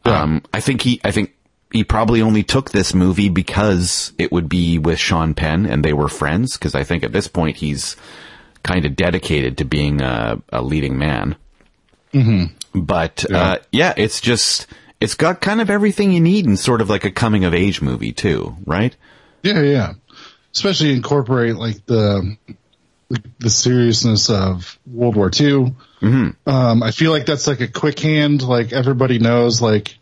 [0.05, 1.35] Um, I think he I think
[1.73, 5.93] he probably only took this movie because it would be with Sean Penn and they
[5.93, 6.57] were friends.
[6.57, 7.97] Because I think at this point he's
[8.63, 11.37] kind of dedicated to being a, a leading man.
[12.75, 14.67] But uh, yeah, it's just
[15.01, 17.83] it's got kind of everything you need in sort of like a coming of age
[17.83, 18.95] movie too, right?
[19.43, 19.93] Yeah, yeah.
[20.53, 22.37] Especially incorporate like the
[23.09, 25.75] the, the seriousness of World War II.
[26.01, 26.49] Mm-hmm.
[26.49, 28.43] Um, I feel like that's like a quick hand.
[28.43, 29.97] Like everybody knows, like,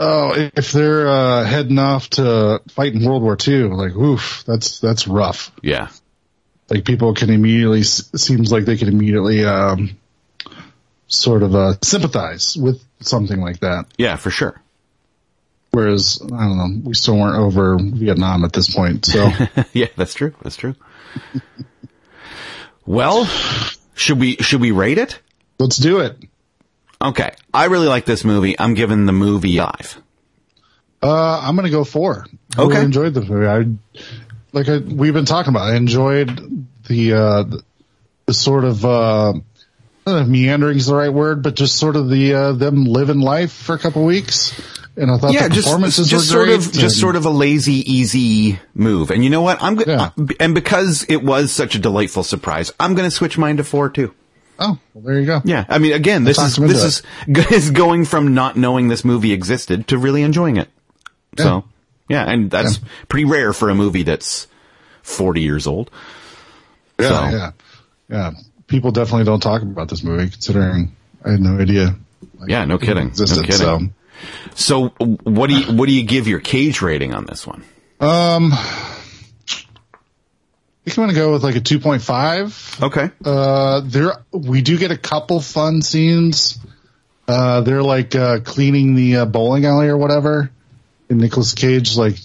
[0.00, 4.80] oh, if they're uh, heading off to fight in World War II, like, oof, that's
[4.80, 5.52] that's rough.
[5.62, 5.88] Yeah,
[6.70, 9.96] Like people can immediately seems like they can immediately um,
[11.06, 13.86] sort of uh, sympathize with something like that.
[13.98, 14.60] yeah, for sure.
[15.74, 19.28] Whereas I don't know, we still weren't over Vietnam at this point, so.
[19.72, 20.32] yeah, that's true.
[20.42, 20.76] That's true.
[22.86, 23.24] well,
[23.94, 25.20] should we should we rate it?
[25.58, 26.16] Let's do it.
[27.02, 28.58] Okay, I really like this movie.
[28.58, 30.00] I'm giving the movie five.
[31.02, 32.26] Uh, I'm gonna go four.
[32.56, 32.74] I Okay.
[32.74, 33.46] really enjoyed the movie.
[33.46, 33.64] I
[34.52, 35.70] like I, we've been talking about.
[35.70, 37.62] I enjoyed the uh, the,
[38.26, 41.76] the sort of uh, I don't know if meandering is the right word, but just
[41.76, 44.52] sort of the uh, them living life for a couple weeks.
[44.96, 46.66] And I thought yeah, the just performances just were sort great.
[46.66, 49.10] of just sort of a lazy, easy move.
[49.10, 49.60] And you know what?
[49.62, 50.10] I'm Yeah.
[50.16, 53.64] going and because it was such a delightful surprise, I'm going to switch mine to
[53.64, 54.14] four too.
[54.56, 55.42] Oh, well, there you go.
[55.44, 57.02] Yeah, I mean, again, this is this is
[57.50, 60.68] is going from not knowing this movie existed to really enjoying it.
[61.38, 61.64] So,
[62.08, 62.78] yeah, and that's
[63.08, 64.46] pretty rare for a movie that's
[65.02, 65.90] 40 years old.
[67.00, 67.50] yeah, So- yeah,
[68.08, 68.30] yeah.
[68.68, 71.96] People definitely don't talk about this movie, considering I had no idea.
[72.38, 73.08] like, Yeah, no it kidding.
[73.08, 73.50] No kidding.
[73.50, 73.80] So.
[74.54, 77.64] So, what do you what do you give your cage rating on this one?
[78.00, 78.56] Um, I
[80.84, 82.82] think I'm gonna go with like a 2.5.
[82.82, 83.10] Okay.
[83.24, 86.58] Uh, there we do get a couple fun scenes.
[87.26, 90.50] Uh, they're like uh, cleaning the uh, bowling alley or whatever,
[91.08, 92.16] and Nicolas Cage like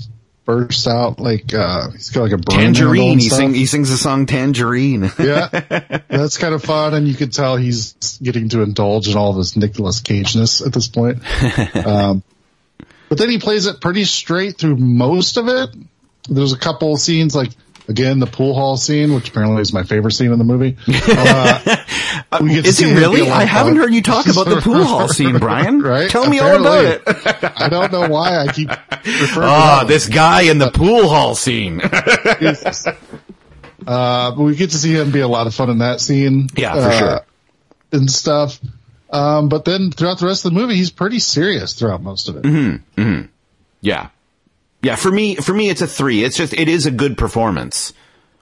[0.49, 3.19] bursts out like uh, he's got like a Tangerine.
[3.19, 5.03] He, sing, he sings the song Tangerine.
[5.19, 5.47] yeah,
[6.07, 9.37] that's kind of fun, and you can tell he's getting to indulge in all of
[9.37, 11.19] his Nicolas Cage-ness at this point.
[11.85, 12.23] um,
[13.09, 15.69] but then he plays it pretty straight through most of it.
[16.27, 17.51] There's a couple scenes like
[17.87, 20.77] again the pool hall scene, which apparently is my favorite scene in the movie.
[20.87, 21.78] Uh, we get to
[22.31, 23.27] Is see it really?
[23.29, 25.81] I haven't heard you talk about the pool hall scene, Bryan.
[25.81, 26.09] Right?
[26.11, 27.01] Tell me all about it.
[27.57, 29.91] I don't know why I keep referring Ah, to that.
[29.91, 31.81] this guy in the pool hall scene.
[33.87, 36.47] Uh, but we get to see him be a lot of fun in that scene.
[36.55, 37.21] Yeah, for uh, sure.
[37.93, 38.59] And stuff.
[39.09, 42.35] Um, but then throughout the rest of the movie, he's pretty serious throughout most of
[42.35, 42.43] it.
[42.43, 43.25] Mm-hmm.
[43.81, 44.09] yeah.
[44.83, 46.23] Yeah, for me, for me, it's a three.
[46.23, 47.93] It's just, it is a good performance.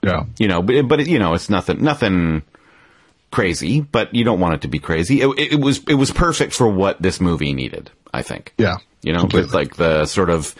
[0.02, 0.24] Yeah.
[0.38, 2.42] You know, but, but you know, it's nothing, nothing
[3.30, 5.20] crazy, but you don't want it to be crazy.
[5.20, 8.54] It, it, it was, it was perfect for what this movie needed, I think.
[8.58, 8.76] Yeah.
[9.02, 9.46] You know, Completely.
[9.46, 10.54] with like the sort of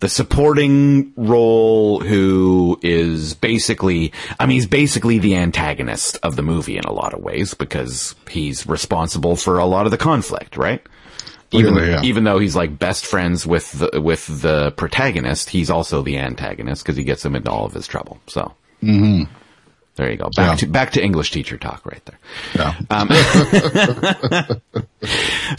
[0.00, 6.76] the supporting role who is basically, I mean, he's basically the antagonist of the movie
[6.76, 10.82] in a lot of ways because he's responsible for a lot of the conflict, right?
[11.52, 12.02] Even, yeah.
[12.02, 16.82] even though he's like best friends with the, with the protagonist, he's also the antagonist
[16.82, 18.18] because he gets him into all of his trouble.
[18.26, 18.54] So.
[18.82, 19.32] Mm-hmm.
[19.96, 20.24] There you go.
[20.34, 20.54] Back Yeah.
[20.56, 22.18] to back to English teacher talk right there.
[22.90, 24.46] Yeah.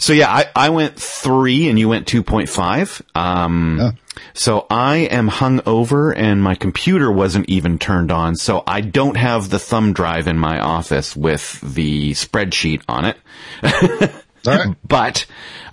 [0.00, 3.00] So yeah, I, I went three and you went 2.5.
[3.16, 3.90] Um, Yeah.
[4.34, 8.34] so I am hung over and my computer wasn't even turned on.
[8.34, 13.16] So I don't have the thumb drive in my office with the spreadsheet on it,
[14.44, 14.74] right.
[14.86, 15.26] but,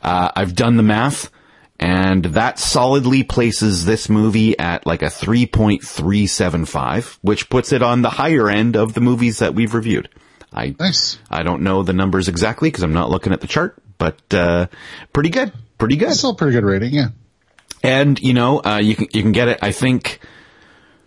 [0.03, 1.31] uh, I've done the math
[1.79, 5.09] and that solidly places this movie at like a
[6.03, 10.09] 3.375, which puts it on the higher end of the movies that we've reviewed.
[10.51, 11.17] I, Nice.
[11.29, 14.67] I don't know the numbers exactly because I'm not looking at the chart, but uh,
[15.11, 16.09] pretty good, pretty good.
[16.09, 16.93] That's still pretty good rating.
[16.93, 17.07] Yeah.
[17.81, 19.59] And you know, uh, you can you can get it.
[19.61, 20.19] I think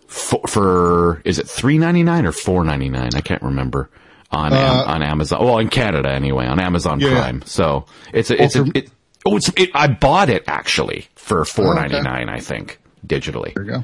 [0.07, 3.11] for, for is it three ninety nine or four ninety nine?
[3.15, 3.89] I can't remember
[4.31, 5.43] on Am- on Amazon.
[5.43, 7.09] Well, in Canada anyway, on Amazon Yeah.
[7.19, 7.41] Prime.
[7.45, 8.91] So it's a it's Well, a it,
[9.27, 12.29] oh it's it, I bought it actually for four ninety nine.
[12.29, 13.53] I think digitally.
[13.53, 13.83] There you go.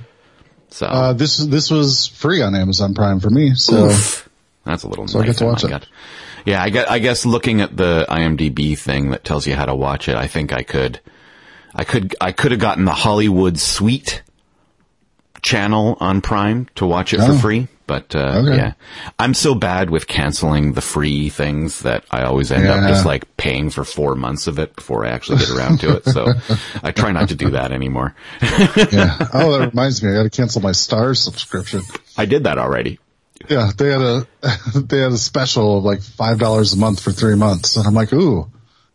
[0.69, 3.53] So Uh, this this was free on Amazon Prime for me.
[3.55, 4.29] So Oof.
[4.65, 5.87] That's a little So I get to watch it.
[6.45, 9.75] Yeah, I guess, I guess looking at the IMDb thing that tells you how to
[9.75, 10.99] watch it, I think I could,
[11.75, 14.23] I could, I could have gotten the Hollywood Suite
[15.41, 17.37] channel on Prime to watch it for Oh.
[17.37, 18.55] free, But uh, Okay.
[18.55, 18.73] yeah,
[19.19, 23.35] I'm so bad with canceling the free things that I always end up just like
[23.35, 26.05] paying for four months of it before I actually get around to it.
[26.05, 26.27] So
[26.81, 28.15] I try not to do that anymore.
[28.41, 29.27] Yeah.
[29.33, 30.11] Oh, that reminds me.
[30.11, 31.81] I got to cancel my Starz subscription.
[32.17, 32.99] I did that already.
[33.49, 34.27] Yeah, they had a
[34.79, 37.93] they had a special of like five dollars a month for three months, and I'm
[37.93, 38.49] like, ooh,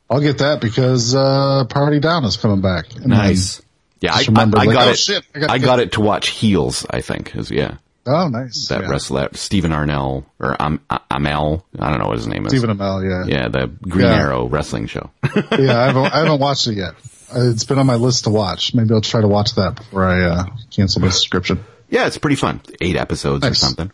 [0.08, 2.94] I'll get that because uh Party Down is coming back.
[2.94, 3.60] And Nice.
[4.00, 4.98] Yeah, I, I, I like, got oh, it.
[4.98, 6.86] shit, I I gotta got, it to watch Heels.
[6.88, 7.76] I think is yeah
[8.08, 8.68] oh, nice.
[8.68, 8.88] that yeah.
[8.88, 10.80] wrestler Stephen Arnell or Am,
[11.10, 11.64] Amel.
[11.78, 12.52] I don't know what his name is.
[12.52, 13.36] Stephen Amell, yeah.
[13.42, 14.16] Yeah, the Green Yeah.
[14.20, 15.10] Arrow wrestling show.
[15.24, 16.94] yeah, I haven't, I haven't watched it yet.
[17.34, 18.74] Uh, It's been on my list to watch.
[18.74, 21.62] Maybe I'll try to watch that before I uh, cancel my subscription.
[21.90, 22.60] yeah, it's pretty fun.
[22.80, 23.92] Eight episodes or something.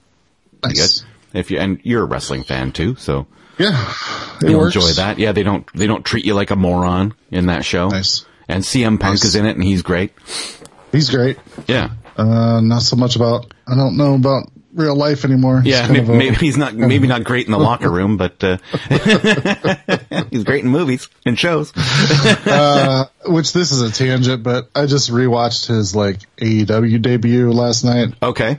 [0.63, 1.01] Pretty Nice.
[1.01, 1.09] good.
[1.39, 3.27] If you and you're a wrestling fan too, so
[3.59, 3.93] Yeah,
[4.41, 4.77] you'll works.
[4.77, 5.19] enjoy that.
[5.19, 7.89] Yeah, they don't they don't treat you like a moron in that show.
[7.89, 8.25] Nice.
[8.49, 9.25] And CM Punk Nice.
[9.25, 10.13] is in it, and he's great.
[10.93, 11.39] He's great.
[11.67, 13.53] Yeah, Uh, not so much about.
[13.67, 15.63] I don't know about real life anymore.
[15.65, 15.89] Yeah.
[15.89, 18.59] Maybe, a- maybe he's not maybe not great in the locker room, but uh,
[20.31, 21.73] he's great in movies and shows.
[21.77, 27.85] uh, which this is a tangent, but I just rewatched his like AEW debut last
[27.85, 28.15] night.
[28.23, 28.59] Okay.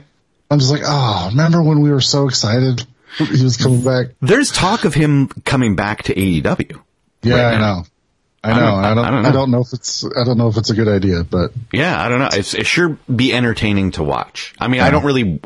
[0.50, 2.86] I'm just like, oh, remember when we were so excited
[3.18, 4.08] he was coming back?
[4.20, 6.80] There's talk of him coming back to AEW.
[7.22, 7.84] Yeah, Right I know.
[8.46, 8.60] I I know.
[8.66, 9.04] don't- I don't.
[9.04, 9.58] I I don't know.
[9.58, 10.04] know if it's.
[10.04, 12.28] I don't know if it's a good idea, but Yeah, I don't know.
[12.32, 14.54] It's, it sure be entertaining to watch.
[14.58, 15.40] I mean, I don't really.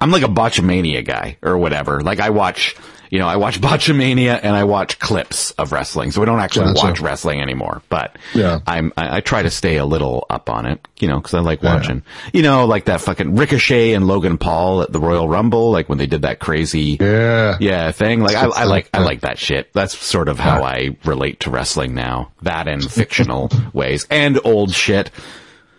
[0.00, 2.00] I'm like a botchamania guy or whatever.
[2.00, 2.76] Like I watch,
[3.10, 6.10] you know, I watch botchamania and I watch clips of wrestling.
[6.10, 6.86] So I don't actually Gotcha.
[6.86, 7.82] watch wrestling anymore.
[7.88, 8.60] But Yeah.
[8.66, 11.40] I'm I, I try to stay a little up on it, you know, because I
[11.40, 11.74] like Yeah.
[11.74, 12.02] watching.
[12.32, 15.98] You know, like that fucking Ricochet and Logan Paul at the Royal Rumble, like when
[15.98, 16.96] they did that crazy.
[17.00, 18.20] yeah, Yeah, thing.
[18.20, 19.72] Like I, I like I like that shit.
[19.72, 22.32] That's sort of how I relate to wrestling now.
[22.42, 25.10] That and fictional ways and old shit.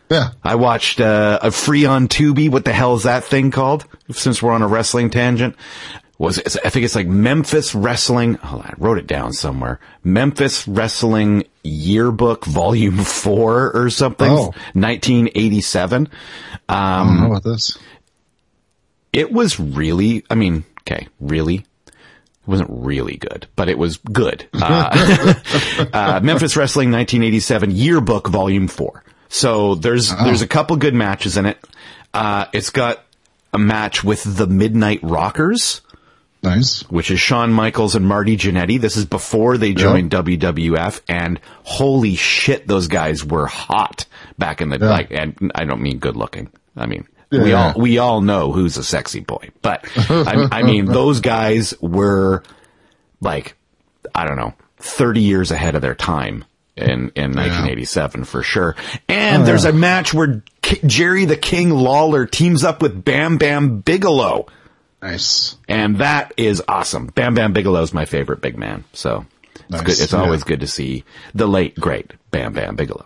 [0.10, 0.30] yeah.
[0.44, 2.50] I watched uh, a free on Tubi.
[2.50, 3.86] What the hell is that thing called?
[4.12, 5.56] Since we're on a wrestling tangent,
[6.20, 8.36] was it, I think it's like Memphis Wrestling.
[8.36, 9.80] Hold on, I wrote it down somewhere.
[10.04, 14.54] Memphis Wrestling Yearbook Volume Four or something, Oh.
[14.74, 16.08] 1987.
[16.68, 17.78] I Um, don't know about this.
[19.14, 21.66] it was really, I mean, okay, really.
[21.88, 24.48] It wasn't really good, but it was good.
[24.54, 25.36] Uh,
[25.94, 29.04] uh, Memphis Wrestling 1987 Yearbook Volume 4.
[29.30, 31.58] So there's, there's a couple good matches in it.
[32.14, 33.04] Uh, it's got
[33.54, 35.82] a match with the Midnight Rockers,
[36.42, 36.82] Nice.
[36.90, 38.80] which is Shawn Michaels and Marty Jannetty.
[38.80, 44.06] This is before they joined WWF, and holy shit, those guys were hot
[44.38, 44.90] back in the Yeah.
[44.90, 45.12] like.
[45.12, 46.50] And I don't mean good looking.
[46.78, 47.74] I mean Yeah, we yeah.
[47.74, 52.44] all we all know who's a sexy boy, but I, I mean those guys were
[53.20, 53.56] like
[54.16, 56.46] I don't know, thirty years ahead of their time.
[56.78, 58.74] In, in 1987 for sure.
[59.10, 59.72] And Oh, there's yeah.
[59.72, 64.46] a match where K- Jerry the King Lawler teams up with Bam Bam Bigelow.
[65.02, 65.56] Nice.
[65.68, 67.08] And that is awesome.
[67.08, 68.84] Bam Bam Bigelow's my favorite big man.
[68.94, 69.26] So
[69.56, 69.82] it's Nice.
[69.82, 70.00] good.
[70.00, 70.20] It's Yeah.
[70.22, 73.06] always good to see the late great Bam Bam Bigelow.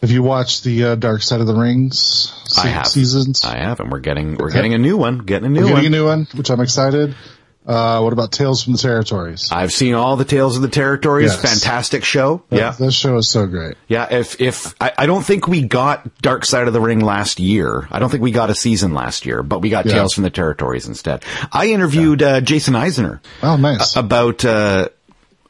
[0.00, 3.42] Have you watched the uh, Dark Side of the Rings se- I have seasons?
[3.44, 5.18] I have, and we're getting we're getting a new one.
[5.18, 5.74] Getting a new We're one.
[5.76, 7.14] getting a new one, which I'm excited.
[7.66, 9.48] Uh, what about Tales from the Territories?
[9.50, 11.32] I've seen all the Tales of the Territories.
[11.32, 11.62] Yes.
[11.62, 12.42] Fantastic show.
[12.50, 12.70] That- yeah.
[12.78, 13.76] This show is so great.
[13.88, 17.40] Yeah, if if I, I don't think we got Dark Side of the Ring last
[17.40, 17.88] year.
[17.90, 19.94] I don't think we got a season last year, but we got Yeah.
[19.94, 21.24] Tales from the Territories instead.
[21.52, 23.96] I interviewed uh, Jason Eisener Oh, nice.
[23.96, 24.88] about uh,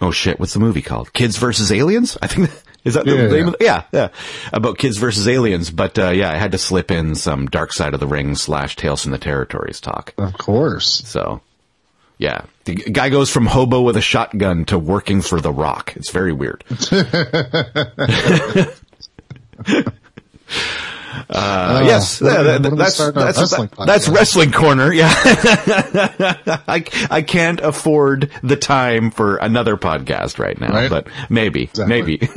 [0.01, 1.13] oh shit, what's the movie called?
[1.13, 2.17] Kids versus Aliens?
[2.23, 2.49] I think
[2.85, 3.49] is that the Yeah, name yeah.
[3.49, 4.09] of yeah, yeah.
[4.53, 7.93] About Kids versus Aliens, but uh, yeah, I had to slip in some Dark Side
[7.93, 10.15] of the Ring slash Tales from the Territories talk.
[10.17, 11.03] of course.
[11.07, 11.41] So
[12.19, 15.95] yeah, the guy goes from hobo with a shotgun to working for The Rock.
[15.97, 16.65] It's very weird.
[21.31, 24.93] Uh, yes, what yeah, that- what are we that's that's wrestling that- that's wrestling corner.
[24.93, 25.11] Yeah,
[26.69, 30.91] I I can't afford the time for another podcast right now, Right.
[30.91, 32.19] but maybe, Exactly.
[32.19, 32.29] maybe.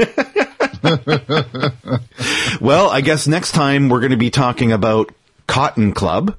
[2.61, 5.11] well, I guess next time we're going to be talking about
[5.47, 6.35] Cotton Club.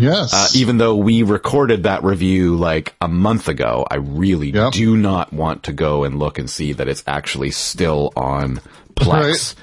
[0.00, 0.32] Yes.
[0.32, 4.72] Uh, even though we recorded that review like a month ago, I really Yep.
[4.72, 8.60] do not want to go and look and see that it's actually still on
[8.96, 9.54] Plex.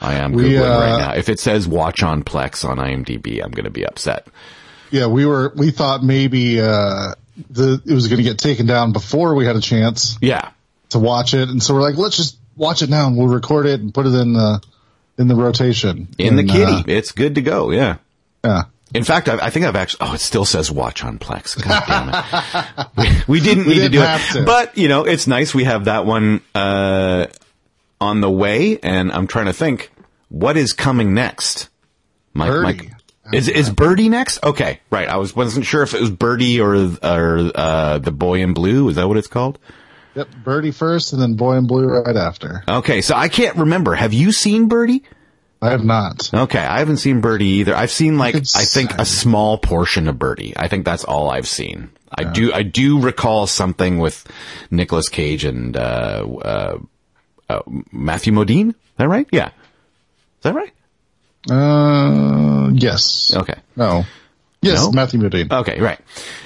[0.00, 1.12] I am We, googling uh, right now.
[1.14, 4.26] If it says watch on Plex on IMDb, I'm going to be upset.
[4.90, 5.52] yeah, we were.
[5.56, 7.14] We thought maybe uh,
[7.50, 10.50] the it was going to get taken down before we had a chance Yeah,
[10.90, 13.66] to watch it, and so we're like, let's just watch it now, and we'll record
[13.66, 14.60] it and put it in the
[15.18, 17.70] in the rotation in the And, kitty, uh, it's good to go.
[17.70, 17.96] Yeah.
[18.44, 18.64] yeah.
[18.94, 20.08] In fact, I, I think I've actually.
[20.08, 21.60] Oh, it still says watch on Plex.
[21.60, 22.86] God damn it.
[23.26, 24.44] We, we didn't need to didn't do have it, to.
[24.44, 25.52] but you know, it's nice.
[25.52, 27.26] We have that one uh,
[28.00, 29.90] on the way, and I'm trying to think
[30.28, 31.68] what is coming next.
[32.36, 32.90] Purdy.
[33.32, 34.44] Is is Birdy next?
[34.44, 35.08] Okay, right.
[35.08, 38.88] I was wasn't sure if it was Birdy or or uh, the Boy in Blue.
[38.90, 39.58] Is that what it's called?
[40.14, 42.62] Yep, Birdy first, and then Boy in Blue right after.
[42.68, 43.94] Okay, so I can't remember.
[43.94, 45.02] Have you seen Birdy?
[45.64, 46.32] I have not.
[46.34, 47.74] Okay, I haven't seen Birdy either.
[47.74, 50.52] I've seen like It's- I think a small portion of Birdy.
[50.56, 51.90] I think that's all I've seen.
[52.16, 54.24] I do I do recall something with
[54.70, 55.80] Nicolas Cage and uh,
[56.42, 56.78] uh,
[57.48, 57.60] uh,
[57.90, 58.68] Matthew Modine.
[58.68, 59.26] Is that right?
[59.32, 59.48] Yeah.
[59.48, 60.70] Is that right?
[61.50, 63.34] Uh, yes.
[63.34, 63.56] Okay.
[63.76, 64.04] No.
[64.62, 64.92] Yes, No?
[64.92, 65.52] Matthew Modine.
[65.52, 65.98] Okay, right.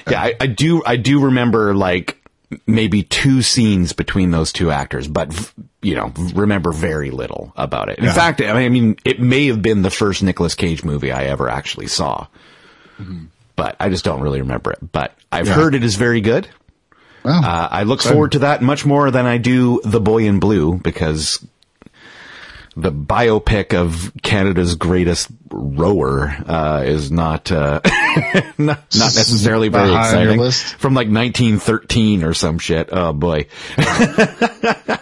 [0.09, 0.81] Yeah, I, I do.
[0.85, 2.18] I do remember like
[2.65, 7.99] maybe two scenes between those two actors, but you know, remember very little about it.
[7.99, 8.13] In Yeah.
[8.13, 11.87] fact, I mean, it may have been the first Nicolas Cage movie I ever actually
[11.87, 12.27] saw,
[13.55, 14.79] but I just don't really remember it.
[14.91, 15.53] But I've Yeah.
[15.53, 16.47] heard it is very good.
[17.23, 17.41] Wow.
[17.43, 20.77] Uh, I look forward to that much more than I do The Boy in Blue
[20.81, 21.45] because
[22.75, 27.81] the biopic of Canada's greatest rower uh, is not uh,
[28.57, 30.39] not, not necessarily very Not high on your exciting.
[30.39, 30.75] list?
[30.75, 32.89] From like 1913 or some shit.
[32.91, 33.47] Oh boy.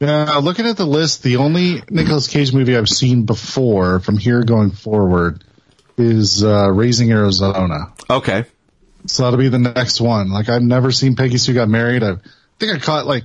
[0.00, 4.42] Yeah, looking at the list, the only Nicolas Cage movie I've seen before from here
[4.42, 5.42] going forward
[5.96, 7.92] is uh, Raising Arizona.
[8.10, 8.44] Okay.
[9.06, 10.30] So that'll be the next one.
[10.30, 12.02] Like I've never seen Peggy Sue Got Married.
[12.02, 12.16] I
[12.58, 13.24] think I caught like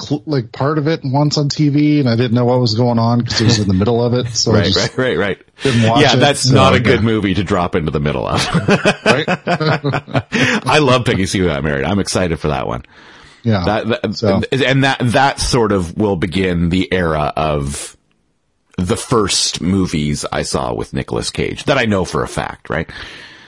[0.00, 2.98] cl- like part of it once on TV, and I didn't know what was going
[2.98, 4.28] on because it was in the middle of it.
[4.28, 5.42] So Right, right, right, right.
[5.62, 8.26] didn't watch Yeah, it, that's so, not a good movie to drop into the middle
[8.26, 8.40] of.
[9.04, 9.24] right?
[10.66, 11.84] I love Peggy Sue Got Married.
[11.84, 12.84] I'm excited for that one.
[13.42, 13.64] Yeah.
[13.64, 17.96] That, that So- and that that sort of will begin the era of
[18.76, 22.88] the first movies I saw with Nicolas Cage that I know for a fact, right?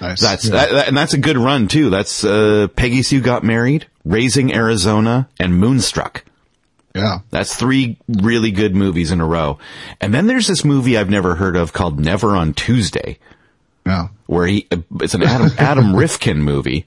[0.00, 0.20] nice.
[0.20, 0.50] That's Yeah.
[0.52, 1.90] that, that- and that's a good run too.
[1.90, 6.24] That's uh, Peggy Sue Got Married, Raising Arizona, and Moonstruck.
[6.94, 7.20] Yeah.
[7.30, 9.58] That's three really good movies in a row.
[10.00, 13.18] And then there's this movie I've never heard of called Never on Tuesday
[13.86, 14.08] Yeah.
[14.26, 14.66] where he
[15.00, 16.86] it's an Adam Adam Rifkin movie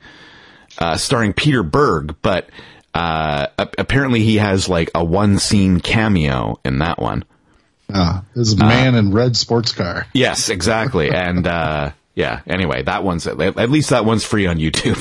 [0.78, 2.50] uh, starring Peter Berg, but
[2.94, 7.24] uh, apparently he has like a one scene cameo in that one.
[8.36, 10.08] This Uh, man in red sports car.
[10.14, 12.42] Yes, exactly, and uh, yeah.
[12.48, 14.96] Anyway, that one's at least that one's free on YouTube.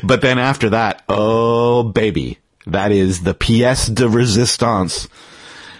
[0.02, 2.38] but then after that, oh baby,
[2.72, 5.08] that is the pièce de résistance.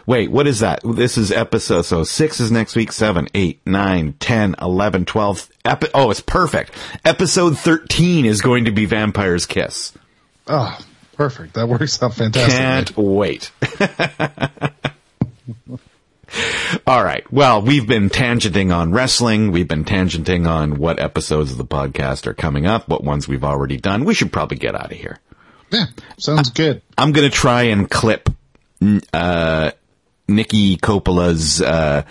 [0.06, 0.80] Wait, what is that?
[0.84, 5.48] This is episode, so six is next week, seven, eight, nine, ten, eleven, twelve.
[5.66, 6.72] Epi- oh, it's perfect.
[7.04, 9.92] Episode 13 is going to be Vampire's Kiss.
[10.46, 10.78] Oh,
[11.12, 11.54] perfect.
[11.54, 12.56] That works out fantastic.
[12.56, 13.50] Can't wait.
[16.86, 17.30] All right.
[17.30, 19.50] Well, we've been tangenting on wrestling.
[19.50, 23.44] We've been tangenting on what episodes of the podcast are coming up, what ones we've
[23.44, 24.04] already done.
[24.04, 25.18] We should probably get out of here.
[25.70, 25.86] Yeah.
[26.18, 26.82] Sounds good.
[26.96, 28.28] I'm going to try and clip
[29.12, 29.70] uh,
[30.28, 32.02] Nicky Coppola's uh,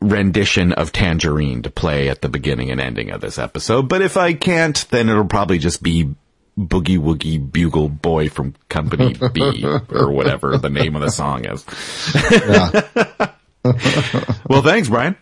[0.00, 3.88] rendition of Tangerine to play at the beginning and ending of this episode.
[3.88, 6.14] But if I can't, then it'll probably just be
[6.58, 11.64] Boogie Woogie Bugle Boy from Company B or whatever the name of the song is.
[14.48, 15.16] Well, thanks, Bryan.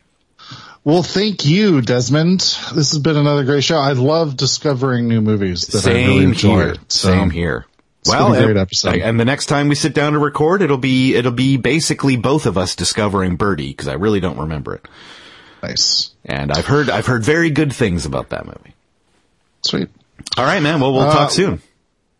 [0.85, 2.41] Well, thank you, Desmond.
[2.41, 3.79] This has been another great show.
[3.79, 6.57] I love discovering new movies that I really Same enjoy.
[6.65, 6.75] here.
[6.89, 7.67] So, Same here.
[8.07, 8.97] Well, great episode.
[8.97, 12.45] And the next time we sit down to record, it'll be it'll be basically both
[12.45, 14.87] of us discovering Birdy because I really don't remember it.
[15.63, 16.11] Nice.
[16.23, 18.75] And I've heard I've heard very good things about that movie.
[19.63, 19.89] Sweet.
[20.37, 20.81] All right, man.
[20.81, 21.63] Well, we'll Uh, talk soon.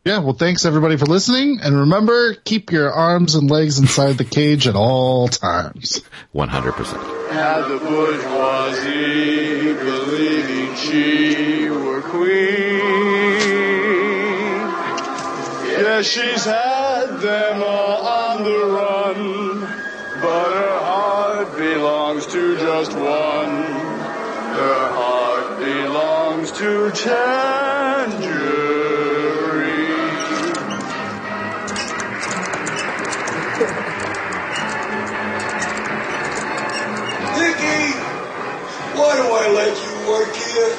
[0.05, 1.61] Yeah, well, thanks everybody for listening.
[1.63, 6.03] And remember, keep your arms and legs inside the cage at all times.
[6.33, 7.03] One hundred percent.
[7.33, 12.35] Had the bourgeoisie believing she were queen.
[15.73, 19.61] Yes, she's had them all on the run,
[20.21, 23.63] but her heart belongs to just one.
[24.53, 28.04] Her heart belongs to Tangerine.
[39.15, 40.77] Why do I let you work here?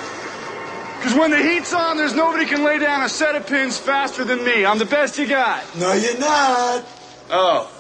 [0.98, 4.24] Because when the heat's on, there's nobody can lay down a set of pins faster
[4.24, 4.66] than me.
[4.66, 5.64] I'm the best you got.
[5.78, 6.84] No, you're not.
[7.30, 7.72] Oh.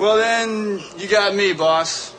[0.00, 2.15] Well, then, you got me, boss.